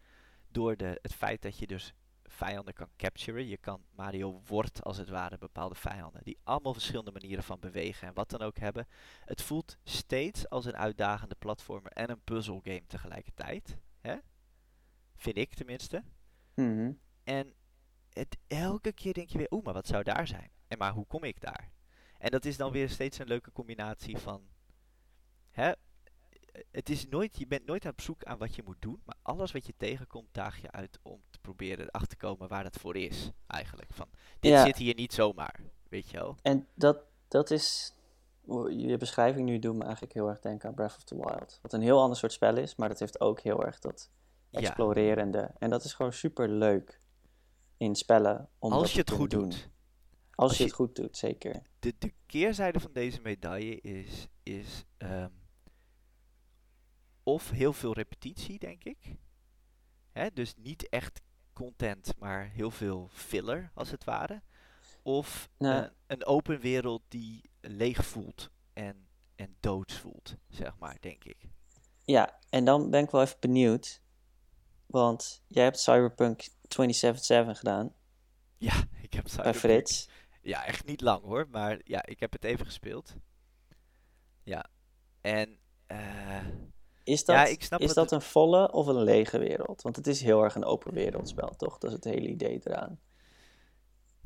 [0.47, 1.93] Door de, het feit dat je dus
[2.33, 3.47] vijanden kan capturen.
[3.47, 6.23] Je kan, Mario wordt als het ware bepaalde vijanden.
[6.23, 8.87] Die allemaal verschillende manieren van bewegen en wat dan ook hebben.
[9.25, 13.77] Het voelt steeds als een uitdagende platformer en een puzzelgame tegelijkertijd.
[14.01, 14.15] Hè?
[15.15, 16.03] Vind ik tenminste.
[16.53, 16.91] Mhm.
[17.23, 17.53] En
[18.09, 20.51] het, elke keer denk je weer, oeh, maar wat zou daar zijn?
[20.67, 21.71] En maar hoe kom ik daar?
[22.17, 24.47] En dat is dan weer steeds een leuke combinatie van,
[25.51, 25.71] hè,
[26.71, 29.51] het is nooit, je bent nooit op zoek aan wat je moet doen, maar alles
[29.51, 33.31] wat je tegenkomt daag je uit om proberen erachter te komen waar dat voor is,
[33.47, 33.89] eigenlijk.
[33.93, 34.07] Van,
[34.39, 34.65] dit Ja.
[34.65, 36.35] zit hier niet zomaar, weet je wel.
[36.41, 37.93] En dat, dat is.
[38.69, 41.59] Je beschrijving nu doet me eigenlijk heel erg denken aan Breath of the Wild.
[41.61, 44.09] Wat een heel ander soort spel is, maar dat heeft ook heel erg dat
[44.49, 44.59] Ja.
[44.59, 45.51] explorerende.
[45.57, 46.99] En dat is gewoon super leuk
[47.77, 48.49] in spellen.
[48.59, 49.49] Om Als je het goed doen.
[49.49, 49.69] doet.
[50.35, 51.61] Als, Als je je- het goed doet, zeker.
[51.79, 55.29] de, de keerzijde van deze medaille is, is ehm,
[57.23, 59.15] of heel veel repetitie, denk ik.
[60.11, 61.21] Hè, dus niet echt
[61.53, 64.41] content, maar heel veel filler, als het ware.
[65.01, 65.89] Of Nou.
[66.07, 71.37] een open wereld die leeg voelt en, en doods voelt, zeg maar, denk ik.
[72.05, 74.01] Ja, en dan ben ik wel even benieuwd.
[74.85, 76.37] Want jij hebt Cyberpunk
[76.67, 77.93] 2077 gedaan
[78.57, 80.09] Ja, ik heb bij Cyberpunk- Frits.
[80.41, 83.15] Ja, echt niet lang hoor, maar ja, ik heb het even gespeeld.
[84.43, 84.65] Ja,
[85.21, 86.45] en eh,
[87.03, 89.81] Is dat, Ja, ik snap is dat dat een volle of een lege wereld?
[89.81, 91.77] Want het is heel erg een open wereldspel, toch?
[91.77, 92.99] Dat is het hele idee eraan.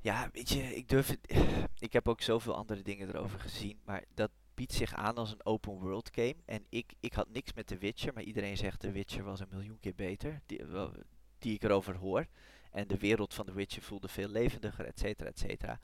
[0.01, 1.19] Ja, weet je, ik durf het.
[1.79, 5.45] Ik heb ook zoveel andere dingen erover gezien, maar dat biedt zich aan als een
[5.45, 6.35] open world game.
[6.45, 9.47] En ik, ik had niks met The Witcher, maar iedereen zegt The Witcher was een
[9.49, 12.27] miljoen keer beter, die, ik erover hoor.
[12.71, 15.79] En de wereld van The Witcher voelde veel levendiger, et cetera, et cetera.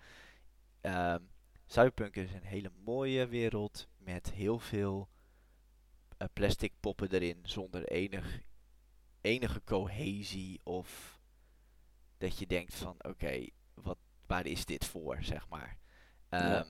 [0.82, 1.20] Ehm,
[1.66, 5.10] Cyberpunk is een hele mooie wereld met heel veel
[6.34, 8.40] plastic poppen erin, zonder enig,
[9.22, 11.20] enige cohesie of
[12.18, 15.78] dat je denkt van oké, wat waar is dit voor, zeg maar.
[16.30, 16.56] Ja.
[16.60, 16.68] Ehm,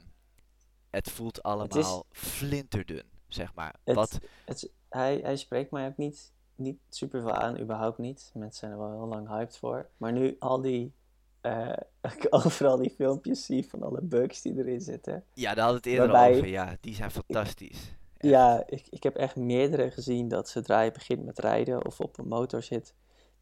[0.90, 3.76] Het voelt allemaal flinterdun, zeg maar.
[3.84, 8.32] Het- Wat, Het, hij, hij spreekt mij ook niet, niet super veel aan, überhaupt niet.
[8.34, 9.90] Mensen zijn er wel heel lang hyped voor.
[9.98, 10.94] Maar nu al die,
[11.42, 11.74] eh,
[12.18, 15.26] ik overal die filmpjes zie van alle bugs die erin zitten.
[15.34, 16.48] ja, daar we het eerder waarbij- over.
[16.48, 17.94] Ja, die zijn fantastisch.
[18.24, 18.34] Echt.
[18.34, 22.18] Ja, ik, ik heb echt meerdere gezien dat zodra je begint met rijden of op
[22.18, 22.94] een motor zit,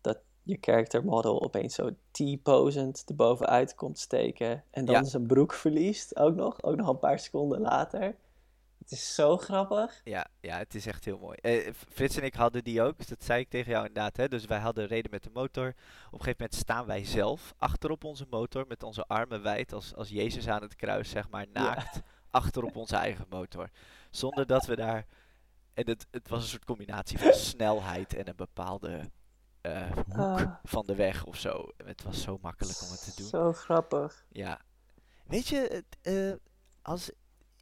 [0.02, 4.64] dat, je character model opeens zo T-posend erbovenuit komt steken.
[4.72, 5.04] En dan Ja.
[5.04, 6.64] zijn broek verliest, ook nog.
[6.64, 8.16] Ook nog een paar seconden later.
[8.78, 10.02] Het is zo grappig.
[10.04, 11.38] Ja, ja, het is echt heel mooi.
[11.42, 14.18] Eh, Frits en ik hadden die ook, dus dat zei ik tegen jou inderdaad.
[14.18, 14.28] Hè?
[14.28, 15.68] Dus wij hadden reden met de motor.
[15.68, 15.74] Op
[16.14, 20.10] een gegeven moment staan wij zelf achterop onze motor met onze armen wijd als, als
[20.10, 22.02] Jezus aan het kruis, zeg maar, naakt.
[22.30, 23.70] Achter op onze eigen motor.
[24.12, 25.06] Zonder dat we daar...
[25.74, 29.12] En het, het was een soort combinatie van snelheid en een bepaalde
[29.62, 30.56] eh, hoek Ah.
[30.64, 31.68] van de weg of zo.
[31.86, 33.28] Het was zo makkelijk om het te doen.
[33.28, 34.26] Zo grappig.
[34.30, 34.62] Ja.
[35.26, 36.34] Weet je, eh,
[36.82, 37.12] als,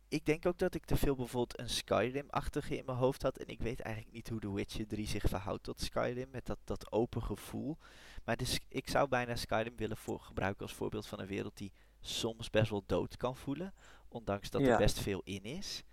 [0.08, 3.38] ik denk ook dat ik te veel bijvoorbeeld een Skyrim-achtige in mijn hoofd had.
[3.38, 6.30] En ik weet eigenlijk niet hoe The Witcher 3 zich verhoudt tot Skyrim.
[6.32, 7.78] Met dat, dat open gevoel.
[8.26, 11.74] Maar dus, ik zou bijna Skyrim willen voor, gebruiken als voorbeeld van een wereld die
[12.02, 13.74] soms best wel dood kan voelen.
[14.08, 14.68] Ondanks dat Ja.
[14.72, 15.84] er best veel in is.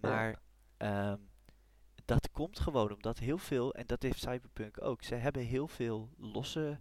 [0.00, 0.40] Maar
[0.76, 1.18] ehm,
[2.04, 6.10] dat komt gewoon omdat heel veel, en dat heeft Cyberpunk ook, ze hebben heel veel
[6.16, 6.80] losse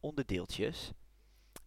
[0.00, 0.92] onderdeeltjes.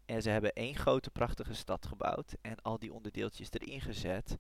[0.06, 4.38] En ze hebben één grote prachtige stad gebouwd en al die onderdeeltjes erin gezet.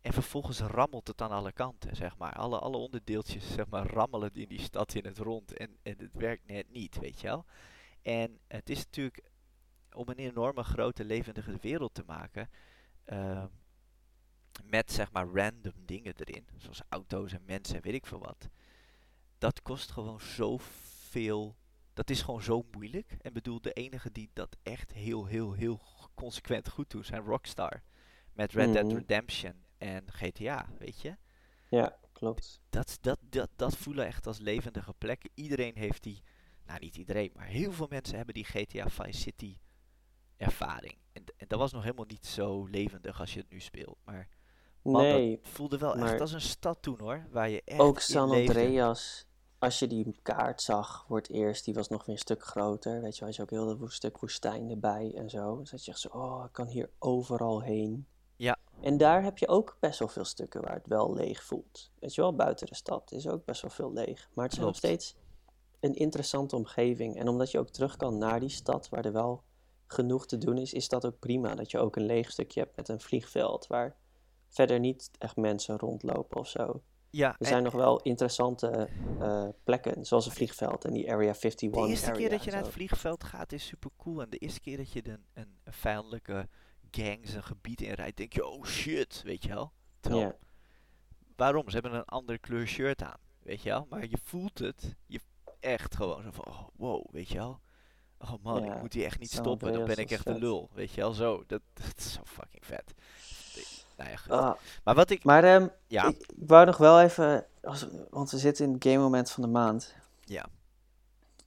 [0.00, 2.32] En vervolgens rammelt het aan alle kanten, zeg maar.
[2.32, 5.56] Alle, alle onderdeeltjes, zeg maar, rammelen in die stad in het rond.
[5.56, 7.44] En, en het werkt net niet, weet je wel.
[8.02, 9.22] En het is natuurlijk,
[9.92, 12.50] om een enorme grote levendige wereld te maken,
[13.04, 13.46] ehm,
[14.64, 18.48] met zeg maar random dingen erin, zoals auto's en mensen en weet ik veel wat.
[19.38, 21.56] Dat kost gewoon zoveel.
[21.92, 23.16] Dat is gewoon zo moeilijk.
[23.20, 25.80] En bedoel, de enige die dat echt heel, heel, heel
[26.14, 27.82] consequent goed doen zijn Rockstar.
[28.32, 28.94] Met Red Dead Mhm.
[28.94, 31.16] Redemption en GTA, weet je.
[31.68, 32.60] Ja, klopt.
[32.70, 35.30] Dat, dat, dat, dat voelen echt als levendige plekken.
[35.34, 36.22] Iedereen heeft die,
[36.64, 39.58] nou niet iedereen, maar heel veel mensen hebben die GTA Vice City
[40.36, 40.96] ervaring.
[41.12, 43.98] En, en dat was nog helemaal niet zo levendig als je het nu speelt.
[44.04, 44.28] Maar
[44.82, 47.26] man, nee, dat voelde wel maar- echt als een stad toen hoor.
[47.30, 48.30] Waar je echt ook San.
[48.30, 49.26] Andreas.
[49.58, 53.00] Als je die kaart zag voor het eerst, die was nog weer een stuk groter.
[53.00, 55.58] Weet je wel, is ook heel een stuk woestijn erbij en zo.
[55.58, 58.06] Dus dat je echt zo, oh, ik kan hier overal heen.
[58.36, 58.56] Ja.
[58.80, 61.90] En daar heb je ook best wel veel stukken waar het wel leeg voelt.
[61.98, 64.30] Weet je wel, buiten de stad is ook best wel veel leeg.
[64.34, 65.16] Maar het is nog steeds
[65.80, 67.16] een interessante omgeving.
[67.16, 69.42] En omdat je ook terug kan naar die stad waar er wel
[69.86, 71.54] genoeg te doen is, is dat ook prima.
[71.54, 73.96] Dat je ook een leeg stukje hebt met een vliegveld waar
[74.52, 76.82] verder niet echt mensen rondlopen of zo.
[77.10, 78.88] Ja, Er en zijn nog wel interessante
[79.20, 82.50] eh, plekken, zoals een vliegveld en die Area 51 de eerste area keer dat je
[82.50, 84.22] naar het vliegveld gaat is super cool.
[84.22, 86.48] En de eerste keer dat je een, een, een vijandelijke
[86.90, 89.72] gang zijn gebied inrijdt, denk je, oh shit, weet je wel.
[90.00, 90.36] Terwijl, Ja,
[91.36, 91.68] waarom?
[91.68, 93.86] Ze hebben een ander kleur shirt aan, weet je wel.
[93.90, 95.20] Maar je voelt het, je
[95.60, 97.60] echt gewoon zo van, oh, wow, weet je wel.
[98.18, 100.70] Oh man, Ja, ik moet hier echt niet stoppen, dan ben ik echt een lul,
[100.74, 101.12] weet je wel.
[101.12, 102.94] Zo, dat, dat is zo fucking vet.
[104.22, 104.30] Goed.
[104.32, 108.30] Ah, Maar wat ik, maar ehm, ja, ik, ik wou nog wel even, als, want
[108.30, 109.94] we zitten in het game moment van de maand.
[110.24, 110.46] ja.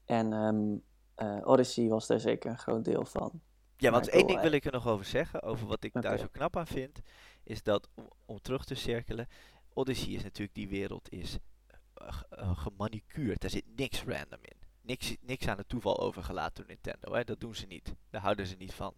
[0.06, 0.76] En ehm,
[1.16, 3.42] eh, Odyssey was daar zeker een groot deel van.
[3.78, 6.28] Ja, want één ding wil ik er nog over zeggen, over wat ik daar zo
[6.32, 7.00] knap aan vind,
[7.44, 9.28] is dat, om, om terug te cirkelen,
[9.74, 11.38] Odyssey is natuurlijk, die wereld is
[11.94, 14.58] eh, eh, gemanicuurd, daar zit niks random in.
[14.82, 17.24] Niks, niks aan het toeval overgelaten door Nintendo, hè?
[17.24, 18.94] dat doen ze niet, daar houden ze niet van.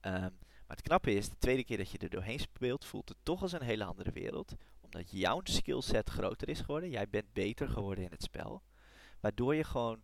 [0.00, 0.30] Ehm,
[0.66, 3.42] maar het knappe is, de tweede keer dat je er doorheen speelt, voelt het toch
[3.42, 8.04] als een hele andere wereld, omdat jouw skillset groter is geworden, jij bent beter geworden
[8.04, 8.62] in het spel,
[9.20, 10.02] waardoor je gewoon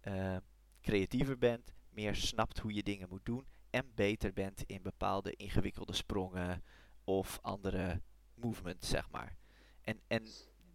[0.00, 0.36] eh,
[0.80, 5.92] creatiever bent, meer snapt hoe je dingen moet doen en beter bent in bepaalde ingewikkelde
[5.92, 6.62] sprongen
[7.04, 8.00] of andere
[8.34, 9.36] movements, zeg maar.
[9.80, 10.26] En, en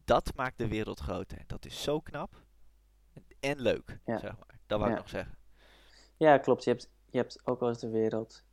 [0.05, 1.37] dat maakt de wereld groter.
[1.37, 2.43] En dat is zo knap
[3.13, 4.17] en, en leuk, Ja.
[4.17, 4.59] zeg maar.
[4.67, 5.37] Dat wou ik nog zeggen.
[6.17, 6.63] Ja, klopt.
[6.63, 8.43] Je hebt, je hebt ook wel eens de wereld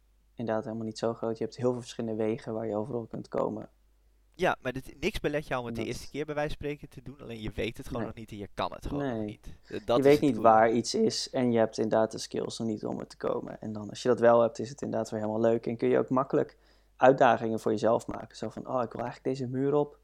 [0.40, 1.38] inderdaad helemaal niet zo groot.
[1.38, 3.68] Je hebt heel veel verschillende wegen waar je overal kunt komen.
[4.34, 6.88] Ja, maar dit, niks belet jou om het de eerste keer bij wijze van spreken
[6.88, 7.20] te doen.
[7.20, 8.10] Alleen je weet het gewoon Nee.
[8.10, 9.54] nog niet en je kan het gewoon nog niet.
[9.66, 12.68] Eh, Dat je weet niet waar iets is en je hebt inderdaad de skills nog
[12.68, 13.60] niet om er te komen.
[13.60, 15.66] En dan als je dat wel hebt, is het inderdaad weer helemaal leuk.
[15.66, 16.58] En kun je ook makkelijk
[16.96, 18.36] uitdagingen voor jezelf maken.
[18.36, 19.98] Zo van, oh, ik wil eigenlijk deze muur op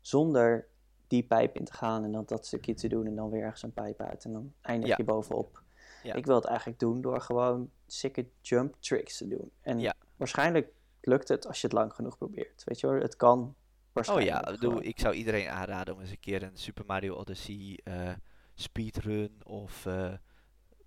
[0.00, 0.66] zonder
[1.06, 3.62] die pijp in te gaan en dan dat stukje te doen en dan weer ergens
[3.62, 4.24] een pijp uit.
[4.24, 4.94] En dan eindig Ja.
[4.98, 5.62] je bovenop.
[6.02, 6.14] Ja.
[6.14, 9.50] Ik wil het eigenlijk doen door gewoon sikke jump tricks te doen.
[9.60, 9.94] En Ja.
[10.16, 12.62] waarschijnlijk lukt het als je het lang genoeg probeert.
[12.64, 13.54] Weet je hoor, het kan Oh
[13.92, 14.62] waarschijnlijk.
[14.62, 18.12] ja, ik zou iedereen aanraden om eens een keer een Super Mario Odyssey eh,
[18.54, 20.12] speedrun of eh,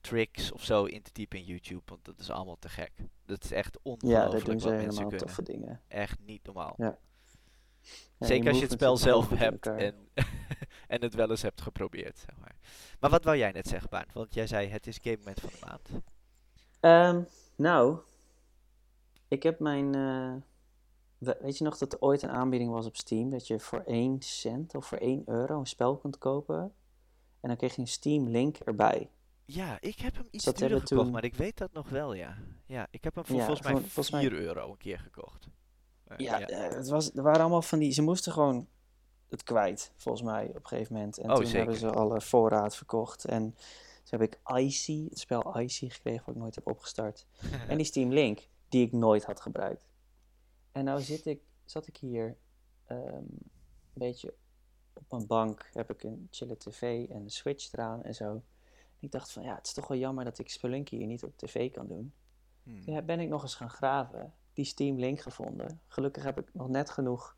[0.02, 2.92] tricks of zo in te typen in YouTube, want dat is allemaal te gek.
[3.26, 5.20] Dat is echt Ja, ongelooflijk daar doen ze wat mensen kunnen.
[5.26, 5.82] toffe dingen.
[5.88, 6.74] Echt niet normaal.
[6.78, 6.98] Ja.
[8.18, 9.96] Ja, Zeker als je het spel zelf hebt en,
[10.88, 12.18] en het wel eens hebt geprobeerd.
[12.18, 12.45] Zeg maar.
[13.00, 14.06] Maar wat wou jij net zeggen, Baan?
[14.14, 15.90] Want jij zei het is game moment van de maand.
[16.80, 17.24] Ehm,
[17.56, 17.98] nou,
[19.28, 19.96] ik heb mijn.
[19.96, 20.34] eh,
[21.18, 23.84] we- weet je nog dat er ooit een aanbieding was op Steam dat je voor
[23.86, 26.74] 1 cent of voor 1 euro een spel kunt kopen?
[27.42, 29.10] En dan kreeg je een Steam link erbij.
[29.46, 32.38] Ja, ik heb hem iets duurder gekocht, toen- maar ik weet dat nog wel, ja.
[32.66, 35.48] Ja, ik heb hem voor Ja, volgens mij volgens 4 mij- euro een keer gekocht.
[36.18, 37.92] Ja, eh, het was, er waren allemaal van die...
[37.92, 38.68] Ze moesten gewoon
[39.36, 41.18] het kwijt, volgens mij, op een gegeven moment.
[41.18, 43.26] En Oh, toen hebben ze alle voorraad verkocht.
[43.26, 43.56] En
[44.04, 47.26] toen heb ik Icy, het spel Icy gekregen, wat ik nooit heb opgestart.
[47.70, 49.88] En die Steam Link, die ik nooit had gebruikt.
[50.72, 52.38] En nou zit ik, zat ik hier
[52.86, 53.52] ehm, een
[53.94, 54.34] beetje
[54.94, 58.32] op mijn bank, heb ik een chille tv en een switch eraan en zo.
[58.32, 58.44] En
[59.00, 61.38] ik dacht van, ja, het is toch wel jammer dat ik Spelunky hier niet op
[61.38, 62.14] tv kan doen.
[62.64, 62.82] Hmm.
[62.82, 65.82] Toen ben ik nog eens gaan graven, die Steam Link gevonden.
[65.88, 67.35] Gelukkig heb ik nog net genoeg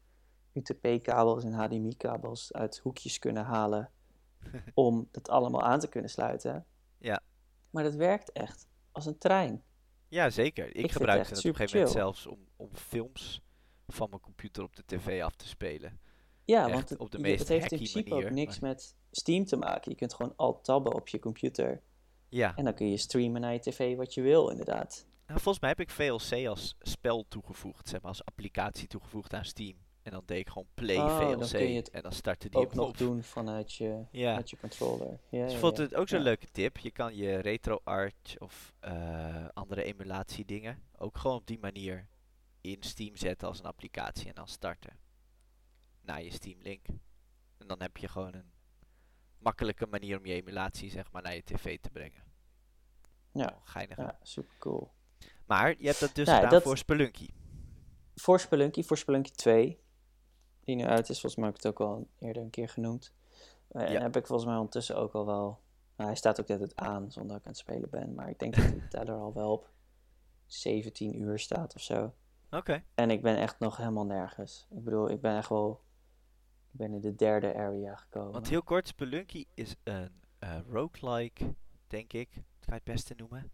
[0.57, 3.91] UTP-kabels en HDMI-kabels uit hoekjes kunnen halen
[4.73, 6.65] om het allemaal aan te kunnen sluiten.
[6.97, 7.21] Ja.
[7.69, 9.63] Maar dat werkt echt als een trein.
[10.07, 10.65] Ja, zeker.
[10.65, 11.87] Ik, vind het op een gegeven moment chill.
[11.87, 13.41] zelfs om, om films
[13.87, 15.99] van mijn computer op de tv af te spelen.
[16.45, 18.69] Ja, Echt want het, op de meest het heeft in principe manier, ook niks maar-
[18.69, 19.91] met Steam te maken.
[19.91, 21.81] Je kunt gewoon alt tabben op je computer.
[22.29, 25.05] Ja, En dan kun je streamen naar je tv wat je wil, inderdaad.
[25.27, 29.45] nou, volgens mij heb ik VLC als spel toegevoegd, zeg maar als applicatie toegevoegd aan
[29.45, 29.77] Steam.
[30.07, 32.49] En dan deed ik gewoon play Oh, dan VLC kun je het en dan startte
[32.49, 32.97] die Ook op nog op.
[32.97, 34.35] doen vanuit je, Ja.
[34.35, 35.19] met je controller.
[35.29, 36.77] Ja, Dus ja, vond het ook zo'n leuke tip.
[36.77, 42.07] Je kan je RetroArch of eh, andere emulatiedingen ook gewoon op die manier
[42.61, 44.97] in Steam zetten als een applicatie en dan starten.
[46.01, 46.85] Naar je Steam link.
[47.57, 48.51] En dan heb je gewoon een
[49.37, 52.23] makkelijke manier om je emulatie zeg maar naar je tv te brengen.
[53.31, 53.97] Ja, Geinig.
[53.97, 54.91] ja, super cool.
[55.45, 57.27] Maar je hebt dat dus Ja, gedaan dat- voor Spelunky.
[58.15, 59.79] Voor Spelunky, voor Spelunky 2,
[60.67, 63.13] die nu uit is, volgens mij heb ik het ook al eerder een keer genoemd.
[63.67, 65.59] Eh, En heb ik volgens mij ondertussen ook al wel...
[65.95, 68.13] Nou, hij staat ook net het aan, zonder dat ik aan het spelen ben.
[68.13, 69.69] Maar ik denk dat de teller al wel op
[70.45, 72.13] 17 uur staat of zo.
[72.51, 72.83] Oké.
[72.95, 74.67] En ik ben echt nog helemaal nergens.
[74.69, 75.81] Ik bedoel, ik ben echt wel...
[76.71, 78.31] Ik ben in de derde area gekomen.
[78.31, 81.55] Want heel kort, Spelunky is een eh roguelike,
[81.87, 82.33] denk ik.
[82.33, 83.51] Dat kan je het beste noemen.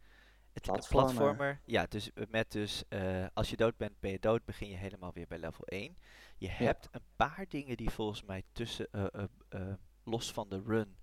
[0.53, 1.13] Het, Platformer.
[1.13, 1.61] platformer.
[1.65, 4.75] Ja, dus eh, met dus, eh, als je dood bent, ben je dood, begin je
[4.75, 5.97] helemaal weer bij level 1.
[6.37, 9.59] Je hebt een paar dingen die volgens mij tussen, eh,
[10.03, 10.97] los van de run,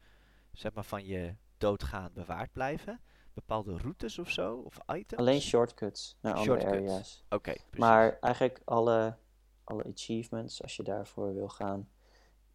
[0.52, 3.00] zeg maar van je doodgaan bewaard blijven.
[3.34, 5.20] Bepaalde routes of zo, of items.
[5.20, 6.90] Alleen shortcuts naar andere Shortcuts.
[6.90, 7.24] areas.
[7.28, 7.78] Oké, precies.
[7.78, 9.16] Maar eigenlijk alle,
[9.64, 11.88] alle achievements, als je daarvoor wil gaan,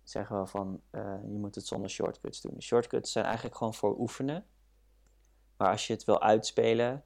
[0.04, 0.82] zeggen wel van
[1.28, 2.62] je moet het zonder shortcuts doen.
[2.62, 4.46] Shortcuts zijn eigenlijk gewoon voor oefenen.
[5.58, 7.04] Maar als je het wil uitspelen,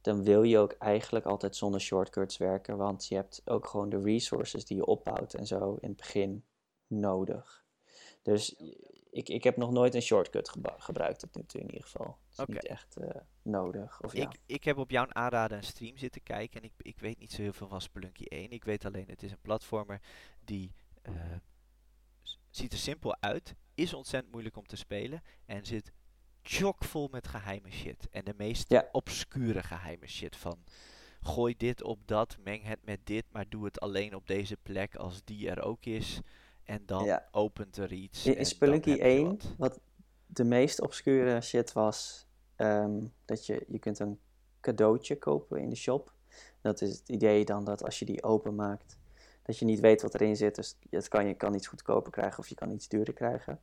[0.00, 2.76] dan wil je ook eigenlijk altijd zonder shortcuts werken.
[2.76, 6.44] Want je hebt ook gewoon de resources die je opbouwt en zo in het begin
[6.86, 7.64] nodig.
[8.22, 8.56] Dus
[9.10, 12.18] ik, ik heb nog nooit een shortcut gebruikt tot nu toe in ieder geval.
[12.28, 14.02] Het is niet echt eh, nodig.
[14.02, 14.22] Of ja.
[14.22, 17.32] Ik, ik heb op jouw aanraden een stream zitten kijken en ik, ik weet niet
[17.32, 18.50] zo heel veel van Spelunky 1.
[18.50, 20.00] Ik weet alleen, het is een platformer
[20.44, 21.14] die eh,
[22.50, 25.92] ziet er simpel uit, is ontzettend moeilijk om te spelen en zit
[26.42, 28.08] chockvol met geheime shit.
[28.10, 28.88] En de meest Ja.
[28.92, 30.58] obscure geheime shit van
[31.22, 34.94] gooi dit op dat, meng het met dit, maar doe het alleen op deze plek
[34.96, 36.20] als die er ook is.
[36.64, 37.28] En dan Ja.
[37.30, 38.26] opent er iets.
[38.26, 39.54] In, in Spelunky heb je 1, wat.
[39.58, 39.80] wat
[40.26, 42.26] de meest obscure shit was,
[42.56, 44.20] ehm, dat je, je kunt een
[44.60, 46.12] cadeautje kopen in de shop.
[46.60, 48.98] Dat is het idee dan dat als je die openmaakt,
[49.42, 50.54] dat je niet weet wat erin zit.
[50.54, 53.60] Dus het kan, je kan iets goedkoper krijgen of je kan iets duurder krijgen.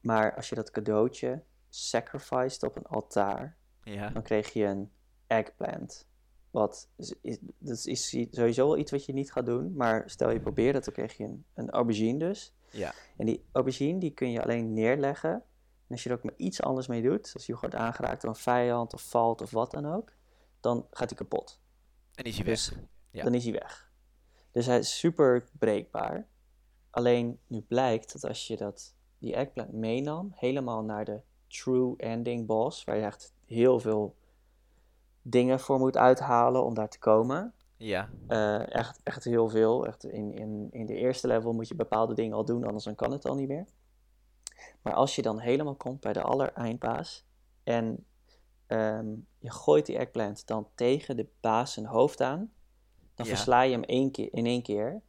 [0.00, 1.42] Maar als je dat cadeautje
[1.74, 4.90] sacrificed op een altaar, Ja, dan kreeg je een
[5.26, 6.06] eggplant.
[6.50, 9.74] Wat is, dat is sowieso wel iets wat je niet gaat doen.
[9.76, 12.54] Maar stel je probeert het, dan kreeg je een, een aubergine dus.
[12.70, 12.92] ja.
[13.16, 15.32] En die aubergine die kun je alleen neerleggen.
[15.86, 18.30] En als je er ook maar iets anders mee doet, als je wordt aangeraakt door
[18.30, 20.12] een vijand of valt of wat dan ook,
[20.60, 21.60] dan gaat hij kapot.
[22.14, 22.54] En is hij weg.
[22.54, 22.72] Dus
[23.10, 23.22] Ja.
[23.24, 23.92] dan is hij weg.
[24.50, 26.28] Dus hij is super breekbaar.
[26.90, 32.46] Alleen nu blijkt dat als je dat, die eggplant meenam, helemaal naar de true ending
[32.46, 34.16] boss, waar je echt heel veel
[35.22, 37.52] dingen voor moet uithalen om daar te komen.
[37.76, 39.86] Ja, Eh, echt, echt heel veel.
[39.86, 42.94] Echt in, in, in de eerste level moet je bepaalde dingen al doen, anders dan
[42.94, 43.64] kan het al niet meer.
[44.82, 47.24] Maar als je dan helemaal komt bij de allereindbaas
[47.62, 48.06] en
[48.66, 49.06] ehm,
[49.38, 52.52] je gooit die eggplant dan tegen de baas zijn hoofd aan,
[53.14, 53.34] dan Ja.
[53.34, 55.00] versla je hem één keer, in één keer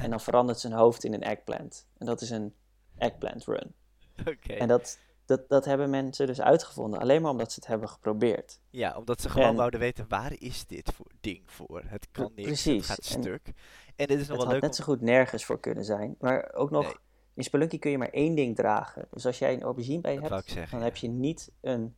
[0.00, 1.86] en dan verandert zijn hoofd in een eggplant.
[1.98, 2.54] En dat is een
[2.96, 3.74] eggplant run.
[4.34, 4.52] oké.
[4.52, 4.98] En dat,
[5.36, 8.60] dat, dat hebben mensen dus uitgevonden, alleen maar omdat ze het hebben geprobeerd.
[8.70, 11.82] Ja, omdat ze gewoon En- wouden weten, waar is dit voor ding voor?
[11.86, 13.52] Het kan niks, precies, het gaat stuk.
[13.96, 16.16] En dit is nog wel leuk net zo goed nergens voor kunnen zijn.
[16.20, 16.94] Maar ook nog, Nee.
[17.34, 19.06] in Spelunky kun je maar één ding dragen.
[19.10, 20.84] Dus als jij een aubergine bij je Dat hebt, zeggen, dan ja.
[20.84, 21.96] heb je niet een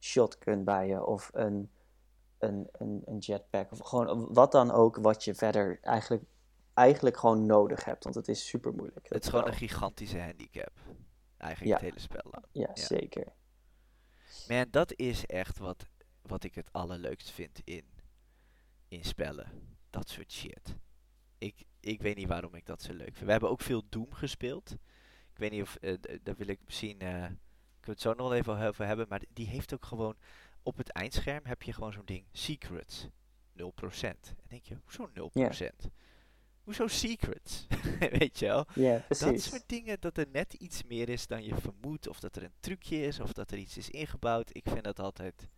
[0.00, 1.70] shotgun bij je of een,
[2.38, 3.72] een, een, een jetpack.
[3.72, 6.22] Of gewoon wat dan ook wat je verder eigenlijk,
[6.74, 8.04] eigenlijk gewoon nodig hebt.
[8.04, 9.06] Want het is super moeilijk.
[9.08, 10.70] Het is gewoon een gigantische handicap.
[11.42, 11.86] Eigenlijk Ja.
[11.86, 12.44] het hele spel lang.
[12.52, 12.82] Ja, ja.
[12.84, 13.32] zeker.
[14.48, 15.86] Man, dat is echt wat,
[16.22, 17.84] wat ik het allerleukst vind in,
[18.88, 19.76] in spellen.
[19.90, 20.76] Dat soort shit.
[21.38, 23.24] Ik, ik weet niet waarom ik dat zo leuk vind.
[23.24, 24.70] We hebben ook veel Doom gespeeld.
[25.32, 27.26] Ik weet niet of, eh, daar wil ik misschien, eh
[27.80, 29.06] kunnen we het zo nog even over hebben.
[29.08, 30.16] Maar die heeft ook gewoon,
[30.62, 33.06] op het eindscherm heb je gewoon zo'n ding, secrets.
[33.52, 34.28] 0%.
[34.28, 35.88] En denk je, hoezo 0%?
[36.64, 37.66] Hoezo secrets?
[38.18, 38.66] weet je wel?
[38.74, 39.44] Ja, Dat precies.
[39.50, 42.08] soort dingen, dat er net iets meer is dan je vermoedt.
[42.08, 44.50] Of dat er een trucje is, of dat er iets is ingebouwd.
[44.52, 45.48] Ik vind dat altijd...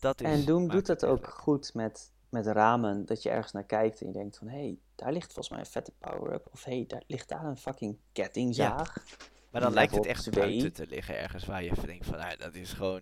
[0.00, 3.64] Dat is, En Doom doet dat ook goed met, met ramen, dat je ergens naar
[3.64, 6.48] kijkt en je denkt van, hé, hey, daar ligt volgens mij een vette power-up.
[6.52, 9.04] Of hé, hey, daar ligt daar een fucking kettingzaag.
[9.50, 10.44] Maar dan lijkt het echt 2.
[10.44, 13.00] buiten te liggen ergens waar je denkt van, ah, dat is gewoon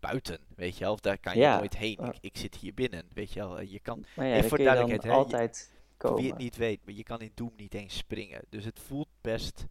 [0.00, 0.92] buiten, weet je wel.
[0.92, 1.98] Of daar kan je Ja, nooit heen.
[1.98, 3.60] Ik, ik zit hier binnen, weet je wel.
[3.60, 6.20] Je kan, Maar ja, daar voor je duidelijkheid, hè, je- altijd komen.
[6.22, 8.44] wie het niet weet, maar je kan in Doom niet eens springen.
[8.48, 9.66] Dus het voelt best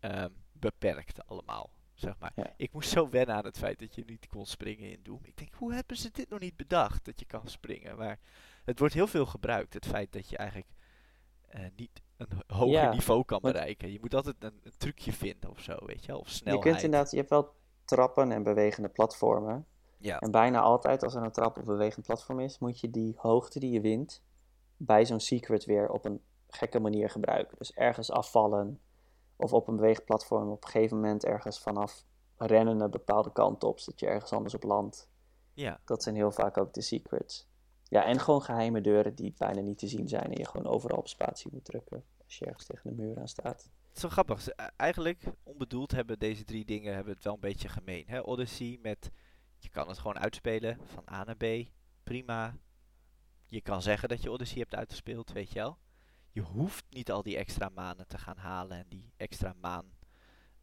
[0.00, 2.32] ehm, beperkt allemaal, zeg maar.
[2.34, 2.52] Ja.
[2.56, 5.20] Ik moest zo wennen aan het feit dat je niet kon springen in Doom.
[5.22, 7.96] Ik denk, hoe hebben ze dit nog niet bedacht, dat je kan springen?
[7.96, 8.18] Maar
[8.64, 10.70] het wordt heel veel gebruikt, het feit dat je eigenlijk
[11.48, 13.92] eh, niet een ho- hoger Ja, niveau kan bereiken.
[13.92, 16.16] Je moet altijd een, een trucje vinden of zo, weet je.
[16.16, 16.64] Of Je snelheid.
[16.64, 19.66] kunt inderdaad, je hebt wel trappen en bewegende platformen.
[20.00, 23.14] Ja, En bijna altijd als er een trap of bewegend platform is, moet je die
[23.16, 24.22] hoogte die je wint
[24.78, 27.58] bij zo'n secret weer op een gekke manier gebruiken.
[27.58, 28.80] Dus ergens afvallen
[29.36, 32.04] of op een bewegend platform op een gegeven moment ergens vanaf
[32.36, 35.08] rennen een bepaalde kant op, zodat je ergens anders op landt.
[35.54, 35.80] ja.
[35.84, 37.48] Dat zijn heel vaak ook de secrets.
[37.84, 40.98] Ja, en gewoon geheime deuren die bijna niet te zien zijn en je gewoon overal
[40.98, 43.62] op spatie moet drukken als je ergens tegen de muur aan staat.
[43.88, 44.40] Het is zo grappig.
[44.40, 48.04] Ze- e- Eigenlijk, onbedoeld, hebben deze drie dingen hebben het wel een beetje gemeen.
[48.06, 48.20] Hè?
[48.20, 49.10] Odyssey met,
[49.58, 51.44] je kan het gewoon uitspelen van A naar B.
[52.04, 52.56] Prima.
[53.48, 55.78] Je kan zeggen dat je Odyssey hebt uitgespeeld, weet je wel.
[56.30, 59.92] Je hoeft niet al die extra manen te gaan halen en die extra maan,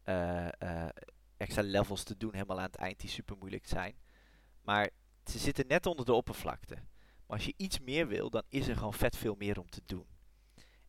[0.02, 0.88] eh, eh,
[1.36, 3.96] extra levels te doen helemaal aan het eind die super moeilijk zijn.
[4.62, 4.90] Maar
[5.24, 6.74] ze zitten net onder de oppervlakte.
[7.26, 9.82] Maar als je iets meer wil, dan is er gewoon vet veel meer om te
[9.86, 10.06] doen.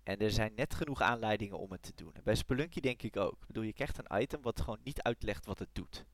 [0.04, 2.14] En er zijn net genoeg aanleidingen om het te doen.
[2.14, 3.42] En bij Spelunky denk ik ook.
[3.42, 6.06] Ik bedoel, je krijgt een item wat gewoon niet uitlegt wat het doet.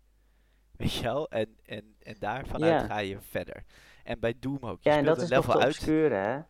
[0.78, 1.30] Weet je wel?
[1.30, 2.86] En, en, en daar vanuit Ja.
[2.88, 3.64] ga je verder.
[4.04, 4.84] En bij Doom ook.
[4.84, 5.66] Je Ja, en dat is level uit.
[5.68, 6.42] obscure, hè?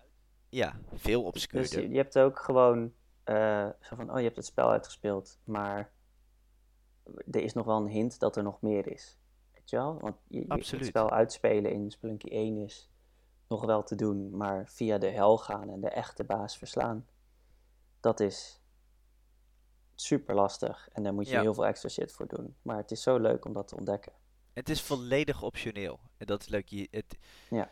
[0.49, 1.81] Ja, veel Dus obscuurder.
[1.81, 5.91] je, je hebt ook gewoon eh, zo van, oh, je hebt het spel uitgespeeld, maar
[7.31, 9.17] er is nog wel een hint dat er nog meer is.
[9.53, 9.99] Weet je wel?
[9.99, 12.89] Want je, het spel uitspelen in Spelunky 1 is
[13.47, 17.07] nog wel te doen, maar via de hel gaan en de echte baas verslaan,
[17.99, 18.61] dat is
[19.95, 20.89] super lastig.
[20.91, 21.41] En daar moet je Ja.
[21.41, 22.55] heel veel extra shit voor doen.
[22.61, 24.11] Maar het is zo leuk om dat te ontdekken.
[24.53, 25.99] Het is volledig optioneel.
[26.17, 26.67] En dat is leuk.
[26.69, 27.17] Je, het,
[27.49, 27.69] Ja.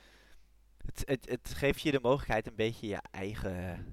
[0.85, 3.85] het, het, het geeft je de mogelijkheid een beetje je eigen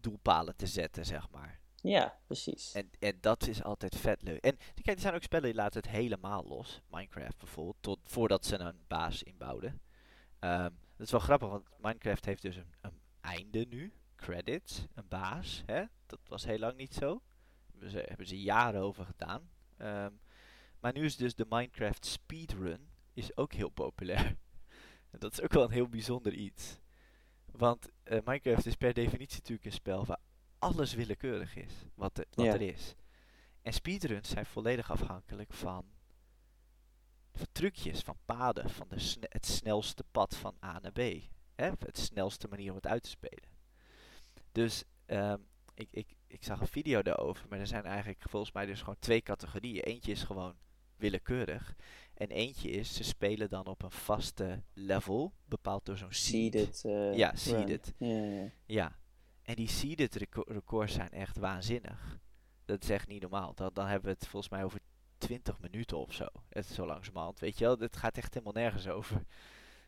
[0.00, 1.60] doelpalen te zetten, zeg maar.
[1.82, 2.72] Ja, precies.
[2.72, 4.40] En, en dat is altijd vet leuk.
[4.44, 6.80] En kijk, er zijn ook spellen die laten het helemaal los.
[6.90, 9.80] Minecraft bijvoorbeeld, tot, voordat ze een baas inbouwden.
[10.38, 13.92] Ehm, dat is wel grappig, want Minecraft heeft dus een, een einde nu.
[14.16, 15.62] Credits, een baas.
[15.66, 15.84] Hè?
[16.06, 17.22] Dat was heel lang niet zo.
[17.88, 19.48] Ze, hebben ze jaren over gedaan.
[19.76, 20.12] Ehm,
[20.80, 24.26] maar nu is dus de Minecraft speedrun is ook heel populair.
[25.10, 26.78] en dat is ook wel een heel bijzonder iets.
[27.52, 30.20] Want eh, Minecraft is per definitie natuurlijk een spel waar
[30.58, 32.94] alles willekeurig is wat, er- wat er is.
[33.62, 35.84] En speedruns zijn volledig afhankelijk van,
[37.32, 40.98] van trucjes, van paden, van de sne- het snelste pad van A naar B.
[41.54, 41.70] Hè?
[41.78, 43.48] Het snelste manier om het uit te spelen.
[44.52, 45.38] Dus ehm,
[45.76, 48.96] ik, ik, ik zag een video daarover, maar er zijn eigenlijk volgens mij dus gewoon
[48.98, 49.82] twee categorieën.
[49.82, 50.54] Eentje is gewoon
[50.96, 51.76] willekeurig.
[52.14, 56.52] En eentje is, ze spelen dan op een vaste level, bepaald door zo'n seed.
[56.52, 56.84] Seeded.
[56.84, 57.94] eh, Ja, seeded.
[58.66, 58.98] Ja,
[59.42, 62.18] en die seeded reco- records zijn echt waanzinnig.
[62.64, 63.54] Dat is echt niet normaal.
[63.54, 64.80] Dan, dan hebben we het volgens mij over
[65.18, 66.26] 20 minuten of zo.
[66.48, 67.78] Het is zo langzamerhand, weet je wel.
[67.78, 69.22] Het gaat echt helemaal nergens over.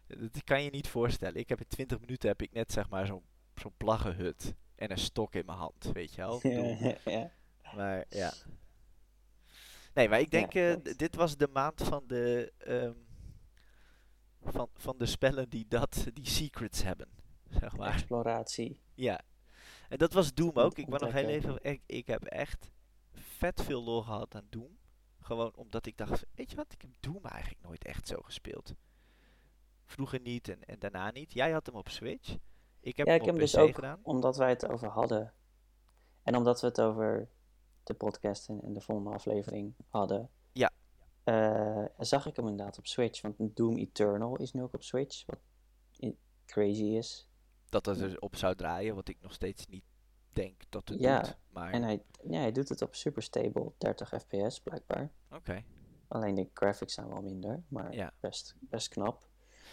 [0.06, 1.36] Dat kan je niet voorstellen.
[1.40, 3.22] Ik heb in 20 minuten heb ik net zeg maar zo'n
[3.54, 6.40] zo'n plaggenhut en een stok in mijn hand, weet je wel.
[7.04, 7.30] Ja,
[7.74, 8.32] maar ja.
[9.94, 12.92] Nee, maar ik denk, Ja, eh, dit was de maand van de, ehm,
[14.42, 17.08] van, van de spellen die dat, die secrets hebben,
[17.50, 17.92] zeg maar.
[17.92, 18.80] Exploratie.
[18.94, 19.20] Ja.
[19.88, 20.78] En dat was Doom Om ook.
[20.78, 22.70] Ik wou nog heel even, ik, ik heb echt
[23.12, 24.78] vet veel lol gehad aan Doom.
[25.20, 28.74] Gewoon omdat ik dacht, weet je wat, ik heb Doom eigenlijk nooit echt zo gespeeld.
[29.84, 31.32] Vroeger niet en, en daarna niet.
[31.32, 32.36] Jij had hem op Switch.
[32.88, 33.98] Ik heb ja, hem ik heb hem dus ook, gedaan.
[34.02, 35.32] omdat wij het over hadden.
[36.22, 37.28] En omdat we het over
[37.84, 40.30] de podcast en, de volgende aflevering hadden.
[40.52, 40.70] Ja.
[41.24, 43.20] eh, zag ik hem inderdaad op Switch.
[43.20, 45.24] Want Doom Eternal is nu ook op Switch.
[45.26, 45.38] Wat
[46.46, 47.28] crazy is.
[47.68, 49.84] Dat het er op zou draaien, wat ik nog steeds niet
[50.32, 51.36] denk dat het Ja, doet.
[51.50, 55.10] Maar En hij, ja, hij doet het op super stable 30 fps blijkbaar.
[55.30, 55.64] oké.
[56.08, 58.12] Alleen de graphics zijn wel minder, maar Ja.
[58.20, 59.27] best, best knap.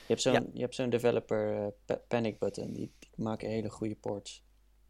[0.07, 0.45] Je hebt zo'n Ja.
[0.53, 4.43] je hebt zo'n developer eh, pa- panic button, die, die maken hele goede ports.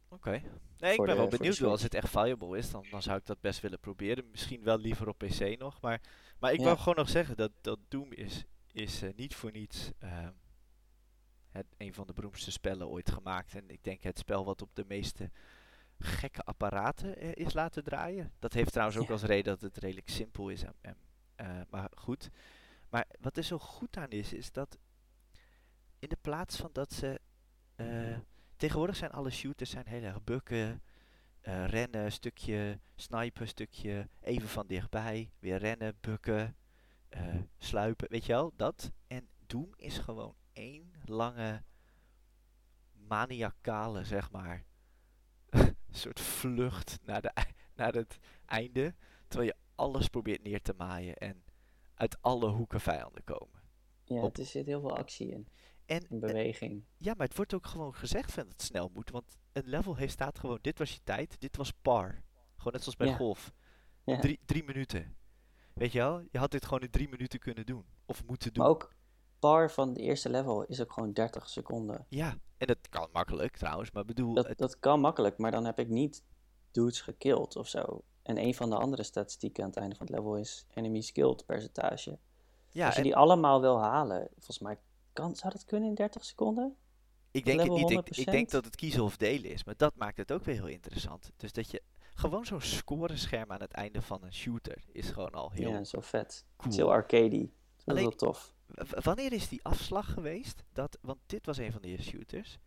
[0.09, 0.29] Oké.
[0.77, 1.61] Nee, ik ben de- wel benieuwd.
[1.61, 4.29] Als het echt viable is, dan, dan zou ik dat best willen proberen.
[4.31, 5.81] Misschien wel liever op PC nog.
[5.81, 6.01] Maar,
[6.39, 6.65] maar ik Ja.
[6.65, 10.31] wou gewoon nog zeggen dat, dat Doom is, is eh, niet voor niets ehm,
[11.51, 13.55] het, een van de beroemdste spellen ooit gemaakt.
[13.55, 15.31] En ik denk het spel wat op de meeste
[15.99, 18.33] gekke apparaten eh, is laten draaien.
[18.39, 19.13] Dat heeft trouwens ook Ja.
[19.13, 20.63] als reden dat het redelijk simpel is.
[20.63, 20.75] En,
[21.35, 22.29] en, maar goed.
[22.89, 24.77] Maar wat er zo goed aan is, is dat
[25.99, 27.19] in de plaats van dat ze...
[27.75, 28.17] eh,
[28.55, 30.81] tegenwoordig zijn alle shooters zijn heel erg bukken,
[31.41, 36.55] eh, rennen, stukje, snipen, stukje, even van dichtbij, weer rennen, bukken,
[37.09, 38.91] eh, sluipen, weet je wel, dat.
[39.07, 41.63] En Doom is gewoon één lange
[43.07, 44.65] maniacale, zeg maar,
[45.91, 47.31] soort vlucht naar, de,
[47.75, 48.95] naar het einde,
[49.27, 51.43] terwijl je alles probeert neer te maaien en
[51.95, 53.61] uit alle hoeken vijanden komen.
[54.03, 55.47] Ja, Op- er zit heel veel actie in,
[55.85, 56.83] En in beweging.
[56.97, 59.09] ja, maar het wordt ook gewoon gezegd van dat het snel moet.
[59.09, 62.23] Want een level heeft staat gewoon, dit was je tijd, dit was par.
[62.57, 63.15] Gewoon net zoals bij Ja.
[63.15, 63.53] golf.
[64.03, 64.19] Ja.
[64.19, 65.15] Drie, drie minuten.
[65.73, 66.19] Weet je wel?
[66.31, 67.85] Je had dit gewoon in drie minuten kunnen doen.
[68.05, 68.63] Of moeten doen.
[68.63, 68.93] Maar ook
[69.39, 72.05] par van de eerste level is ook gewoon 30 seconden.
[72.09, 73.91] Ja, en dat kan makkelijk trouwens.
[73.91, 76.23] Maar bedoel, Dat, het- dat kan makkelijk, maar dan heb ik niet
[76.71, 78.03] dudes gekillt of zo.
[78.21, 81.45] En een van de andere statistieken aan het einde van het level is enemies killed
[81.45, 82.19] percentage.
[82.71, 84.77] ja, Als je en die allemaal wil halen, volgens mij
[85.15, 86.75] kan, zou dat kunnen in 30 seconden?
[87.35, 87.89] ik denk het niet.
[87.89, 88.51] Ik, ik denk 100%?
[88.51, 89.63] dat het kiezen of delen is.
[89.63, 91.31] Maar dat maakt het ook weer heel interessant.
[91.37, 91.81] Dus dat je
[92.13, 95.99] gewoon zo'n scorescherm aan het einde van een shooter is gewoon al heel Ja, zo
[96.01, 96.27] vet.
[96.27, 96.71] Het cool.
[96.71, 97.51] is heel arcadey.
[97.83, 98.53] Dat is heel tof.
[99.03, 100.63] Wanneer is die afslag geweest?
[100.73, 102.57] Dat, want dit was een van de eerste shooters.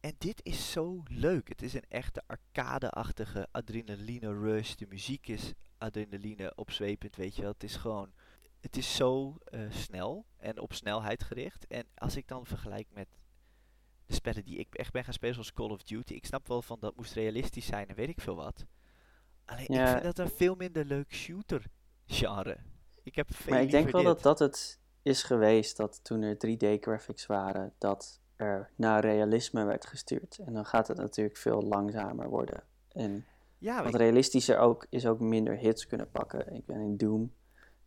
[0.00, 1.48] En dit is zo leuk.
[1.48, 4.74] Het is een echte arcade-achtige adrenaline rush.
[4.74, 7.50] De muziek is adrenaline opzwepend, weet je wel.
[7.50, 8.12] Het is gewoon...
[8.66, 11.66] Het is zo eh, snel en op snelheid gericht.
[11.66, 13.08] En als ik dan vergelijk met
[14.06, 16.14] de spellen die ik echt ben gaan spelen, zoals Call of Duty.
[16.14, 18.64] Ik snap wel van dat moest realistisch zijn en weet ik veel wat.
[19.44, 21.62] Alleen ik vind dat een veel minder leuk shooter
[22.06, 22.56] genre.
[23.02, 24.12] Ik heb veel Maar ik denk wel dit.
[24.12, 29.86] dat dat het is geweest dat toen er 3D-graphics waren, dat er naar realisme werd
[29.86, 30.38] gestuurd.
[30.38, 32.62] En dan gaat het natuurlijk veel langzamer worden.
[32.88, 33.26] En
[33.58, 36.54] Ja, wat realistischer ook, is ook minder hits kunnen pakken.
[36.54, 37.32] Ik ben in Doom,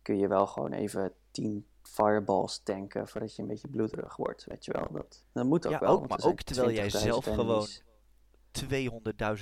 [0.02, 4.64] kun je wel gewoon even 10 fireballs tanken voordat je een beetje bloederig wordt, weet
[4.64, 4.88] je wel.
[4.92, 5.88] Dat, dat moet ook Ja, wel.
[5.90, 7.82] ook, maar ook terwijl jij 20.000 zelf gewoon enemies.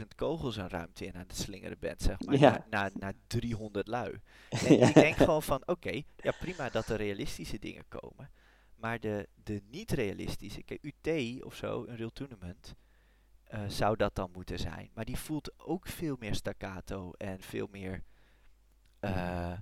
[0.00, 2.34] 200.000 kogels een ruimte in aan het slingeren bent, zeg maar.
[2.38, 2.50] Ja.
[2.50, 4.20] Naar, naar, naar 300 lui.
[4.66, 4.88] En Ja.
[4.88, 8.30] ik denk gewoon van, oké, ja prima dat er realistische dingen komen.
[8.74, 12.74] Maar de, de niet-realistische, kijk, UT of zo, een real tournament,
[13.44, 14.90] eh, zou dat dan moeten zijn.
[14.94, 18.04] Maar die voelt ook veel meer staccato en veel meer
[19.00, 19.52] eh,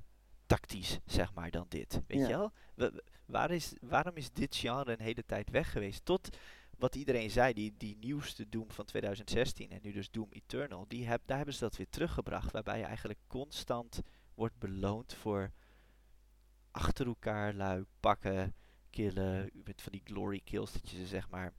[0.46, 2.02] tactisch, zeg maar, dan dit.
[2.06, 2.28] Weet Ja.
[2.28, 2.52] je wel?
[2.74, 6.04] Wa- wa- waar is, waarom is dit genre een hele tijd weg geweest?
[6.04, 6.36] Tot
[6.78, 11.06] wat iedereen zei, die, die nieuwste Doom van 2016 en nu dus Doom Eternal, die
[11.06, 12.50] heb, daar hebben ze dat weer teruggebracht.
[12.52, 14.00] Waarbij je eigenlijk constant
[14.34, 15.52] wordt beloond voor
[16.70, 18.54] achter elkaar lui pakken,
[18.90, 21.52] killen, met van die glory kills, dat je ze zeg maar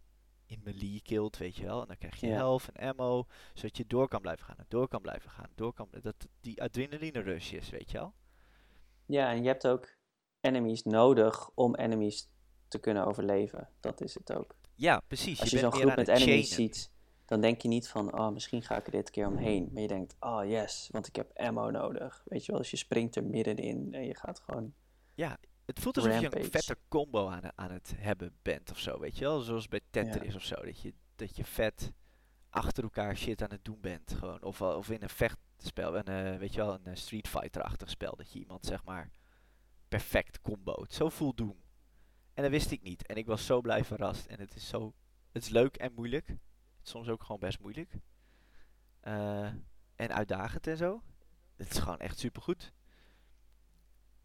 [0.45, 1.81] in melee killt, weet je wel.
[1.81, 2.33] En dan krijg je Ja.
[2.33, 5.49] health en ammo, zodat je door kan blijven gaan en door kan blijven gaan.
[5.55, 8.13] Door kan, dat die adrenaline rush is, weet je wel.
[9.07, 9.95] Ja, en je hebt ook
[10.41, 12.29] enemies nodig om enemies
[12.67, 13.69] te kunnen overleven.
[13.79, 14.55] Dat is het ook.
[14.75, 15.39] Ja, precies.
[15.39, 16.73] Als je, zo'n groep met enemies chainen.
[16.75, 16.91] ziet,
[17.25, 19.69] dan denk je niet van, oh, misschien ga ik er dit keer omheen.
[19.73, 22.21] Maar je denkt, oh yes, want ik heb ammo nodig.
[22.25, 24.73] Weet je wel, dus je springt er middenin en je gaat gewoon...
[25.65, 29.17] Het voelt alsof je een vette combo aan, aan het hebben bent of zo, weet
[29.17, 29.39] je wel?
[29.39, 31.91] Zoals bij Tetris of zo, dat je, dat je vet
[32.49, 34.43] achter elkaar shit aan het doen bent, gewoon.
[34.43, 35.09] Of, wel- of in een
[35.57, 38.83] vechtspel, een, eh, weet je wel, een eh, Street Fighter-achtig spel, dat je iemand, zeg
[38.83, 39.11] maar,
[39.87, 40.93] perfect comboot.
[40.93, 41.61] Zo voelt Doom.
[42.33, 43.05] En dat wist ik niet.
[43.05, 44.25] En ik was zo blij verrast.
[44.25, 44.93] En het is zo,
[45.31, 46.27] het is leuk en moeilijk.
[46.27, 46.37] Het
[46.83, 47.93] is soms ook gewoon best moeilijk.
[48.99, 49.45] Eh,
[49.95, 51.03] en uitdagend en zo.
[51.55, 52.73] Het is gewoon echt supergoed.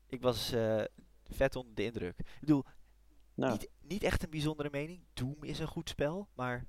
[0.07, 0.55] Ik was
[1.31, 2.19] vet onder de indruk.
[2.19, 2.65] Ik bedoel,
[3.35, 5.05] Nou, niet, niet echt een bijzondere mening.
[5.13, 6.67] Doom is een goed spel, maar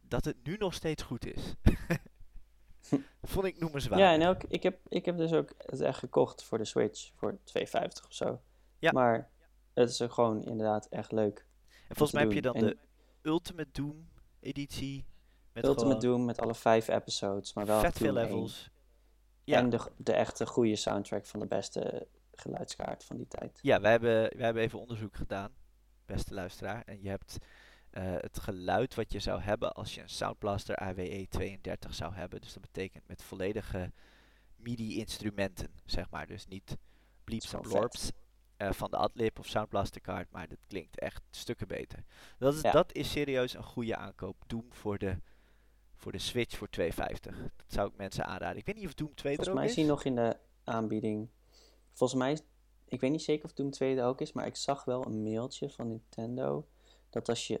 [0.00, 1.54] dat het nu nog steeds goed is.
[3.22, 4.06] vond ik noemenswaardig.
[4.06, 7.10] ja, en ook, ik heb, ik heb dus ook het echt gekocht voor de Switch,
[7.14, 7.62] voor 2,50
[8.06, 8.40] of zo.
[8.78, 8.92] Ja.
[8.92, 9.30] Maar
[9.74, 11.46] het is ook gewoon inderdaad echt leuk.
[11.88, 12.76] en volgens mij heb je dan En- de
[13.22, 14.08] Ultimate Doom
[14.40, 15.06] editie.
[15.52, 18.70] Met Ultimate Doom met alle vijf episodes, maar wel vet veel levels.
[19.44, 19.58] Ja.
[19.58, 23.58] En de, de echte goede soundtrack van de beste geluidskaart van die tijd.
[23.62, 25.52] Ja, wij hebben, wij hebben even onderzoek gedaan,
[26.06, 26.82] beste luisteraar.
[26.86, 27.38] En je hebt
[27.90, 32.40] het geluid wat je zou hebben als je een Sound Blaster AWE 32 zou hebben.
[32.40, 33.92] Dus dat betekent met volledige
[34.56, 36.26] MIDI-instrumenten, zeg maar.
[36.26, 36.76] Dus niet
[37.24, 37.60] Bleeps vet.
[37.60, 38.10] Blorps
[38.56, 42.04] eh, van de Adlib of Sound Blaster kaart, maar dat klinkt echt stukken beter.
[42.38, 42.70] Dat is, Ja.
[42.70, 44.36] dat is serieus een goede aankoop.
[44.46, 45.18] Doom voor de,
[45.94, 46.86] voor de Switch voor 2,50.
[47.56, 48.56] Dat zou ik mensen aanraden.
[48.58, 49.90] Ik weet niet of Doom 2 Volgens er mij ook is hij is.
[49.90, 51.28] nog in de aanbieding.
[51.92, 52.38] Volgens mij,
[52.84, 55.22] ik weet niet zeker of Doom 2 er ook is, maar ik zag wel een
[55.22, 56.66] mailtje van Nintendo
[57.10, 57.60] dat als je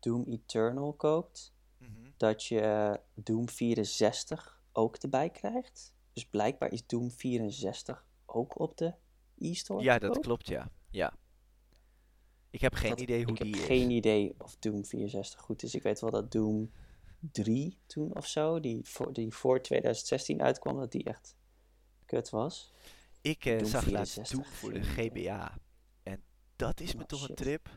[0.00, 1.90] Doom Eternal koopt, Mhm.
[2.16, 5.92] dat je Doom 64 ook erbij krijgt.
[6.12, 8.94] Dus blijkbaar is Doom 64 ook op de
[9.38, 9.82] e-store.
[9.82, 10.70] Ja, dat klopt, ja.
[10.90, 11.16] ja.
[12.50, 13.66] Ik heb geen Dat- idee hoe ik die heb is.
[13.66, 15.74] geen idee of Doom 64 goed is.
[15.74, 16.72] Ik weet wel dat Doom
[17.18, 21.36] 3 toen of zo, die voor, die voor 2016 uitkwam, dat die echt
[22.04, 22.72] kut was.
[23.20, 24.82] Ik eh, zag laatst 64, Doom voor de.
[24.82, 25.58] GBA.
[26.02, 26.22] En
[26.56, 27.68] dat is me Oh, toch een trip.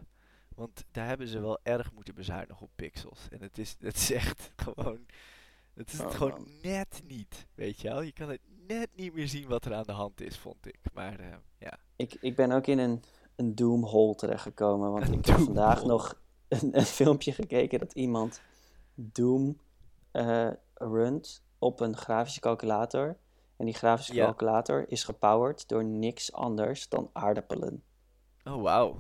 [0.55, 3.27] Want daar hebben ze wel erg moeten bezuinigen op pixels.
[3.29, 5.05] En het is, het is echt gewoon...
[5.73, 6.47] Het is het Oh, gewoon man.
[6.61, 8.01] net niet, weet je wel.
[8.01, 10.79] Je kan het net niet meer zien wat er aan de hand is, vond ik.
[10.93, 13.03] Maar eh, ja, Ik, ik ben ook in een,
[13.35, 17.93] een Doom hole terechtgekomen, want Een ik heb vandaag nog een, een filmpje gekeken dat
[17.93, 18.41] iemand
[18.93, 19.59] Doom
[20.11, 23.17] eh, runt op een grafische calculator.
[23.57, 24.25] En die grafische Ja.
[24.25, 27.83] calculator is gepowered door niks anders dan aardappelen.
[28.45, 28.99] Oh wauw.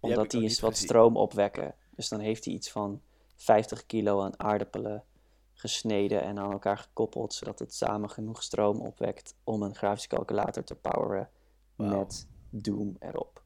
[0.00, 0.88] Omdat die niet wat gezien.
[0.88, 1.74] stroom opwekken.
[1.90, 3.02] Dus dan heeft hij iets van
[3.36, 5.04] 50 kilo aan aardappelen
[5.52, 10.64] gesneden en aan elkaar gekoppeld, zodat het samen genoeg stroom opwekt om een grafische calculator
[10.64, 11.30] te poweren
[11.76, 13.44] met Doom erop.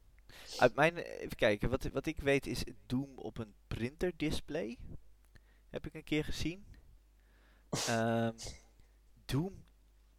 [0.57, 4.77] Uit mijn, even kijken, wat, wat ik weet is Doom op een printerdisplay.
[5.69, 6.65] Heb ik een keer gezien.
[7.87, 8.37] Ehm,
[9.25, 9.63] Doom,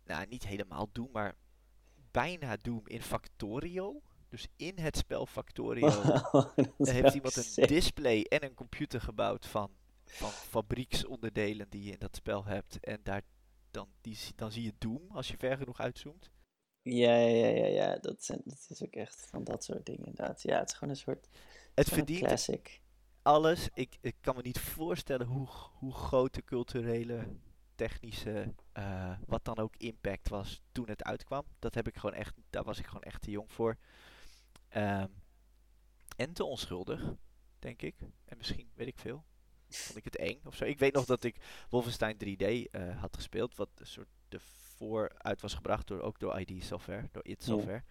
[0.04, 1.34] nou niet helemaal Doom, maar
[2.10, 4.02] bijna Doom in Factorio.
[4.32, 5.90] Dus in het spel Factorio
[6.78, 7.68] heeft iemand een sick.
[7.68, 9.70] display en een computer gebouwd van,
[10.04, 12.80] van fabrieksonderdelen die je in dat spel hebt.
[12.80, 13.22] En daar,
[13.70, 16.30] dan, die, zie- dan zie je Doom als je ver genoeg uitzoomt.
[16.82, 17.96] Ja, ja, ja, ja.
[17.98, 20.42] Dat, zijn, dat is ook echt van dat soort dingen inderdaad.
[20.42, 21.28] Ja, het is gewoon een soort
[21.74, 22.80] Het verdient classic.
[23.22, 23.68] alles.
[23.74, 27.26] Ik, ik kan me niet voorstellen hoe, hoe groot de culturele,
[27.74, 31.44] technische, eh, wat dan ook impact was toen het uitkwam.
[31.58, 33.76] Dat heb ik gewoon echt, daar was ik gewoon echt te jong voor.
[34.72, 35.08] Ehm,
[36.16, 37.14] en te onschuldig,
[37.58, 37.94] denk ik.
[38.24, 39.24] En misschien, weet ik veel.
[39.68, 40.64] Vond ik het eng of zo.
[40.64, 41.36] Ik weet nog dat ik
[41.68, 44.40] Wolfenstein 3D eh, had gespeeld, wat een soort de
[44.76, 47.52] vooruit was gebracht door, ook door ID Software, door id Ja.
[47.52, 47.82] Software.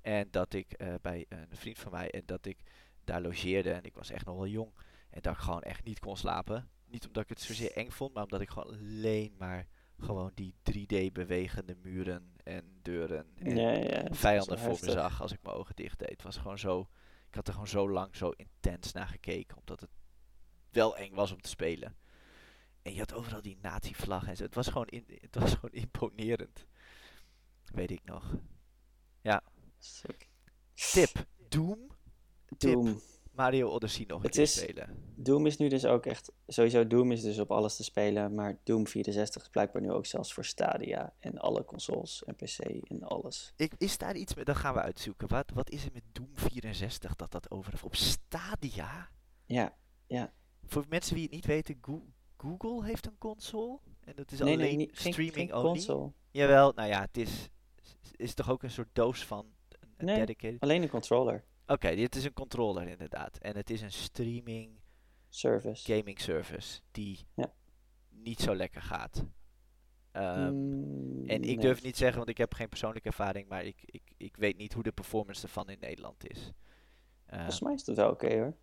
[0.00, 2.58] En dat ik eh, bij een vriend van mij, en dat ik
[3.04, 4.72] daar logeerde en ik was echt nog wel jong.
[5.10, 6.70] En dat ik gewoon echt niet kon slapen.
[6.86, 9.66] Niet omdat ik het zozeer eng vond, maar omdat ik gewoon alleen maar
[10.02, 15.32] gewoon die 3D bewegende muren en deuren en Ja, ja, vijanden voor me zag als
[15.32, 16.10] ik mijn ogen dicht deed.
[16.10, 16.88] Het was gewoon zo,
[17.28, 19.90] ik had er gewoon zo lang zo intens naar gekeken, omdat het
[20.70, 21.96] wel eng was om te spelen.
[22.82, 24.42] En je had overal die nazi-vlag en zo.
[24.42, 26.66] Het was gewoon, in, het was gewoon imponerend.
[27.64, 28.34] Weet ik nog.
[29.78, 30.28] Sick.
[30.74, 31.26] Tip.
[31.48, 31.90] Doom.
[32.56, 33.00] Tip.
[33.40, 35.08] Mario Odyssey nog een Het keer is- spelen.
[35.16, 36.32] Doom is nu dus ook echt...
[36.46, 40.06] Sowieso Doom is dus op alles te spelen, maar Doom 64 is blijkbaar nu ook
[40.06, 43.52] zelfs voor Stadia en alle consoles en PC en alles.
[43.56, 45.28] Ik, is daar iets met, dat gaan we uitzoeken.
[45.28, 47.72] Wat, wat is er met Doom 64 dat dat over?
[47.84, 49.08] Op Stadia?
[49.46, 50.32] Ja,
[50.66, 53.78] Voor mensen die het niet weten, Goo- Google heeft een console.
[54.00, 56.12] En dat is nee, alleen nee, geen, streaming geen console.
[56.30, 57.48] Jawel, nou ja, het is,
[58.16, 60.16] is toch ook een soort doos van een, een Nee.
[60.16, 60.60] dedicated...
[60.60, 61.44] Alleen een controller.
[61.70, 63.36] Oké, dit is een controller inderdaad.
[63.38, 64.80] En het is een streaming
[65.28, 65.92] Service.
[65.94, 67.52] gaming service die Ja.
[68.08, 69.24] niet zo lekker gaat.
[70.12, 71.58] Ehm, Mm, en ik nee.
[71.58, 74.72] durf niet zeggen, want ik heb geen persoonlijke ervaring, maar ik, ik, ik weet niet
[74.72, 76.52] hoe de performance ervan in Nederland is.
[77.26, 78.54] Ehm, Volgens mij is het wel oké hoor.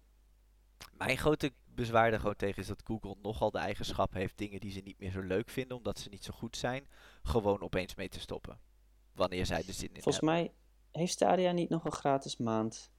[0.94, 4.72] Mijn grote bezwaar er gewoon tegen is dat Google nogal de eigenschap heeft dingen die
[4.72, 6.88] ze niet meer zo leuk vinden, omdat ze niet zo goed zijn,
[7.24, 8.60] gewoon opeens mee te stoppen.
[9.14, 10.34] Wanneer zij er zin in Volgens hebben.
[10.34, 10.52] mij
[10.92, 12.92] heeft Stadia niet nog een gratis maand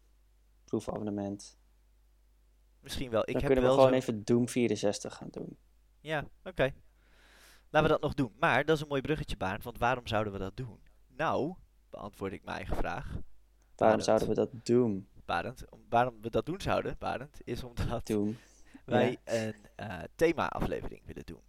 [0.68, 1.58] proefabonnement.
[2.80, 3.20] Misschien wel.
[3.20, 5.58] Ik Dan heb kunnen we wel gewoon zo- even Doom 64 gaan doen.
[6.00, 6.72] Ja, oké.
[7.70, 8.32] Laten we dat nog doen.
[8.38, 10.80] Maar dat is een mooi bruggetje, Barend, want waarom zouden we dat doen?
[11.06, 11.54] Nou,
[11.90, 13.04] beantwoord ik mijn eigen vraag.
[13.06, 13.22] Waarom
[13.76, 14.04] Barend.
[14.04, 15.08] zouden we dat doen?
[15.24, 18.38] Barend, om- waarom we dat doen zouden, Barend, is omdat Doen.
[18.84, 21.42] wij een eh, thema-aflevering willen doen.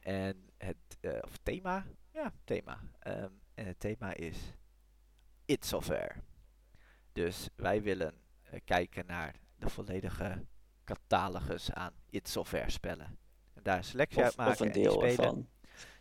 [0.00, 1.86] En het, eh, of thema?
[2.12, 2.80] Ja, thema.
[2.98, 4.36] Ehm, en het thema is
[5.44, 6.14] It Software.
[7.18, 10.44] Dus wij willen eh, kijken naar de volledige
[10.84, 13.18] catalogus aan It Software spellen.
[13.54, 15.08] En daar een selectie uit Of, maken of een en deel spelen.
[15.18, 15.48] ervan.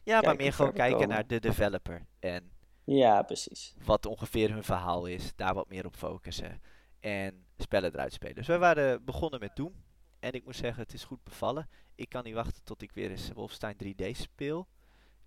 [0.03, 1.15] Ja, maar meer gewoon kijken komen.
[1.15, 2.05] naar de developer.
[2.20, 2.51] En
[2.84, 3.74] Ja, precies.
[3.86, 6.61] wat ongeveer hun verhaal is, daar wat meer op focussen.
[6.99, 8.36] En spellen eruit spelen.
[8.36, 9.74] Dus wij waren begonnen met Doom.
[10.20, 11.70] En ik moet zeggen, het is goed bevallen.
[11.95, 14.68] Ik kan niet wachten tot ik weer eens Wolfenstein 3D speel.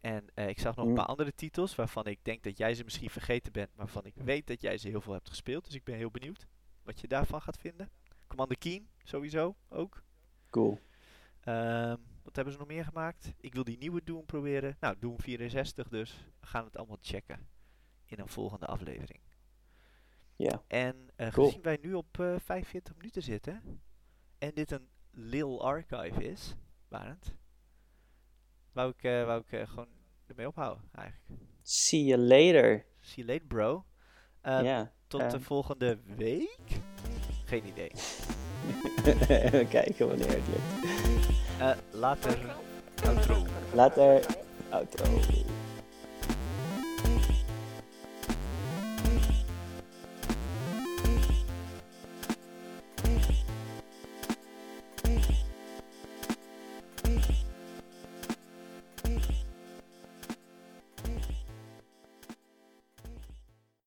[0.01, 0.97] En eh, ik zag nog een Mm.
[0.97, 4.15] paar andere titels waarvan ik denk dat jij ze misschien vergeten bent, maar waarvan ik
[4.15, 5.65] weet dat jij ze heel veel hebt gespeeld.
[5.65, 6.47] Dus ik ben heel benieuwd
[6.83, 7.91] wat je daarvan gaat vinden.
[8.27, 10.03] Commander Keen, sowieso ook.
[10.51, 10.79] Cool.
[11.41, 13.33] Ehm, wat hebben ze nog meer gemaakt?
[13.41, 14.77] Ik wil die nieuwe Doom proberen.
[14.81, 16.25] Nou, Doom 64 dus.
[16.41, 17.49] We gaan het allemaal checken
[18.05, 19.21] in een volgende aflevering.
[20.37, 20.63] Ja.
[20.67, 21.47] En Cool.
[21.47, 23.81] gezien wij nu op eh 45 minuten zitten
[24.39, 26.55] en dit een Lil Archive is,
[26.89, 27.35] Barend,
[28.73, 29.89] wou ik, wou ik eh, gewoon
[30.27, 31.41] ermee ophouden eigenlijk.
[31.63, 32.85] See you later.
[33.01, 33.85] See you later, bro.
[34.41, 34.93] Ehm, ja.
[35.07, 35.41] Tot de ehm.
[35.41, 36.81] volgende week?
[37.45, 37.91] Geen idee.
[39.51, 41.39] We kijken wanneer het lukt.
[41.61, 42.39] Eh, later.
[43.05, 43.47] Outro.
[43.75, 44.27] Later.
[44.71, 45.05] Outro.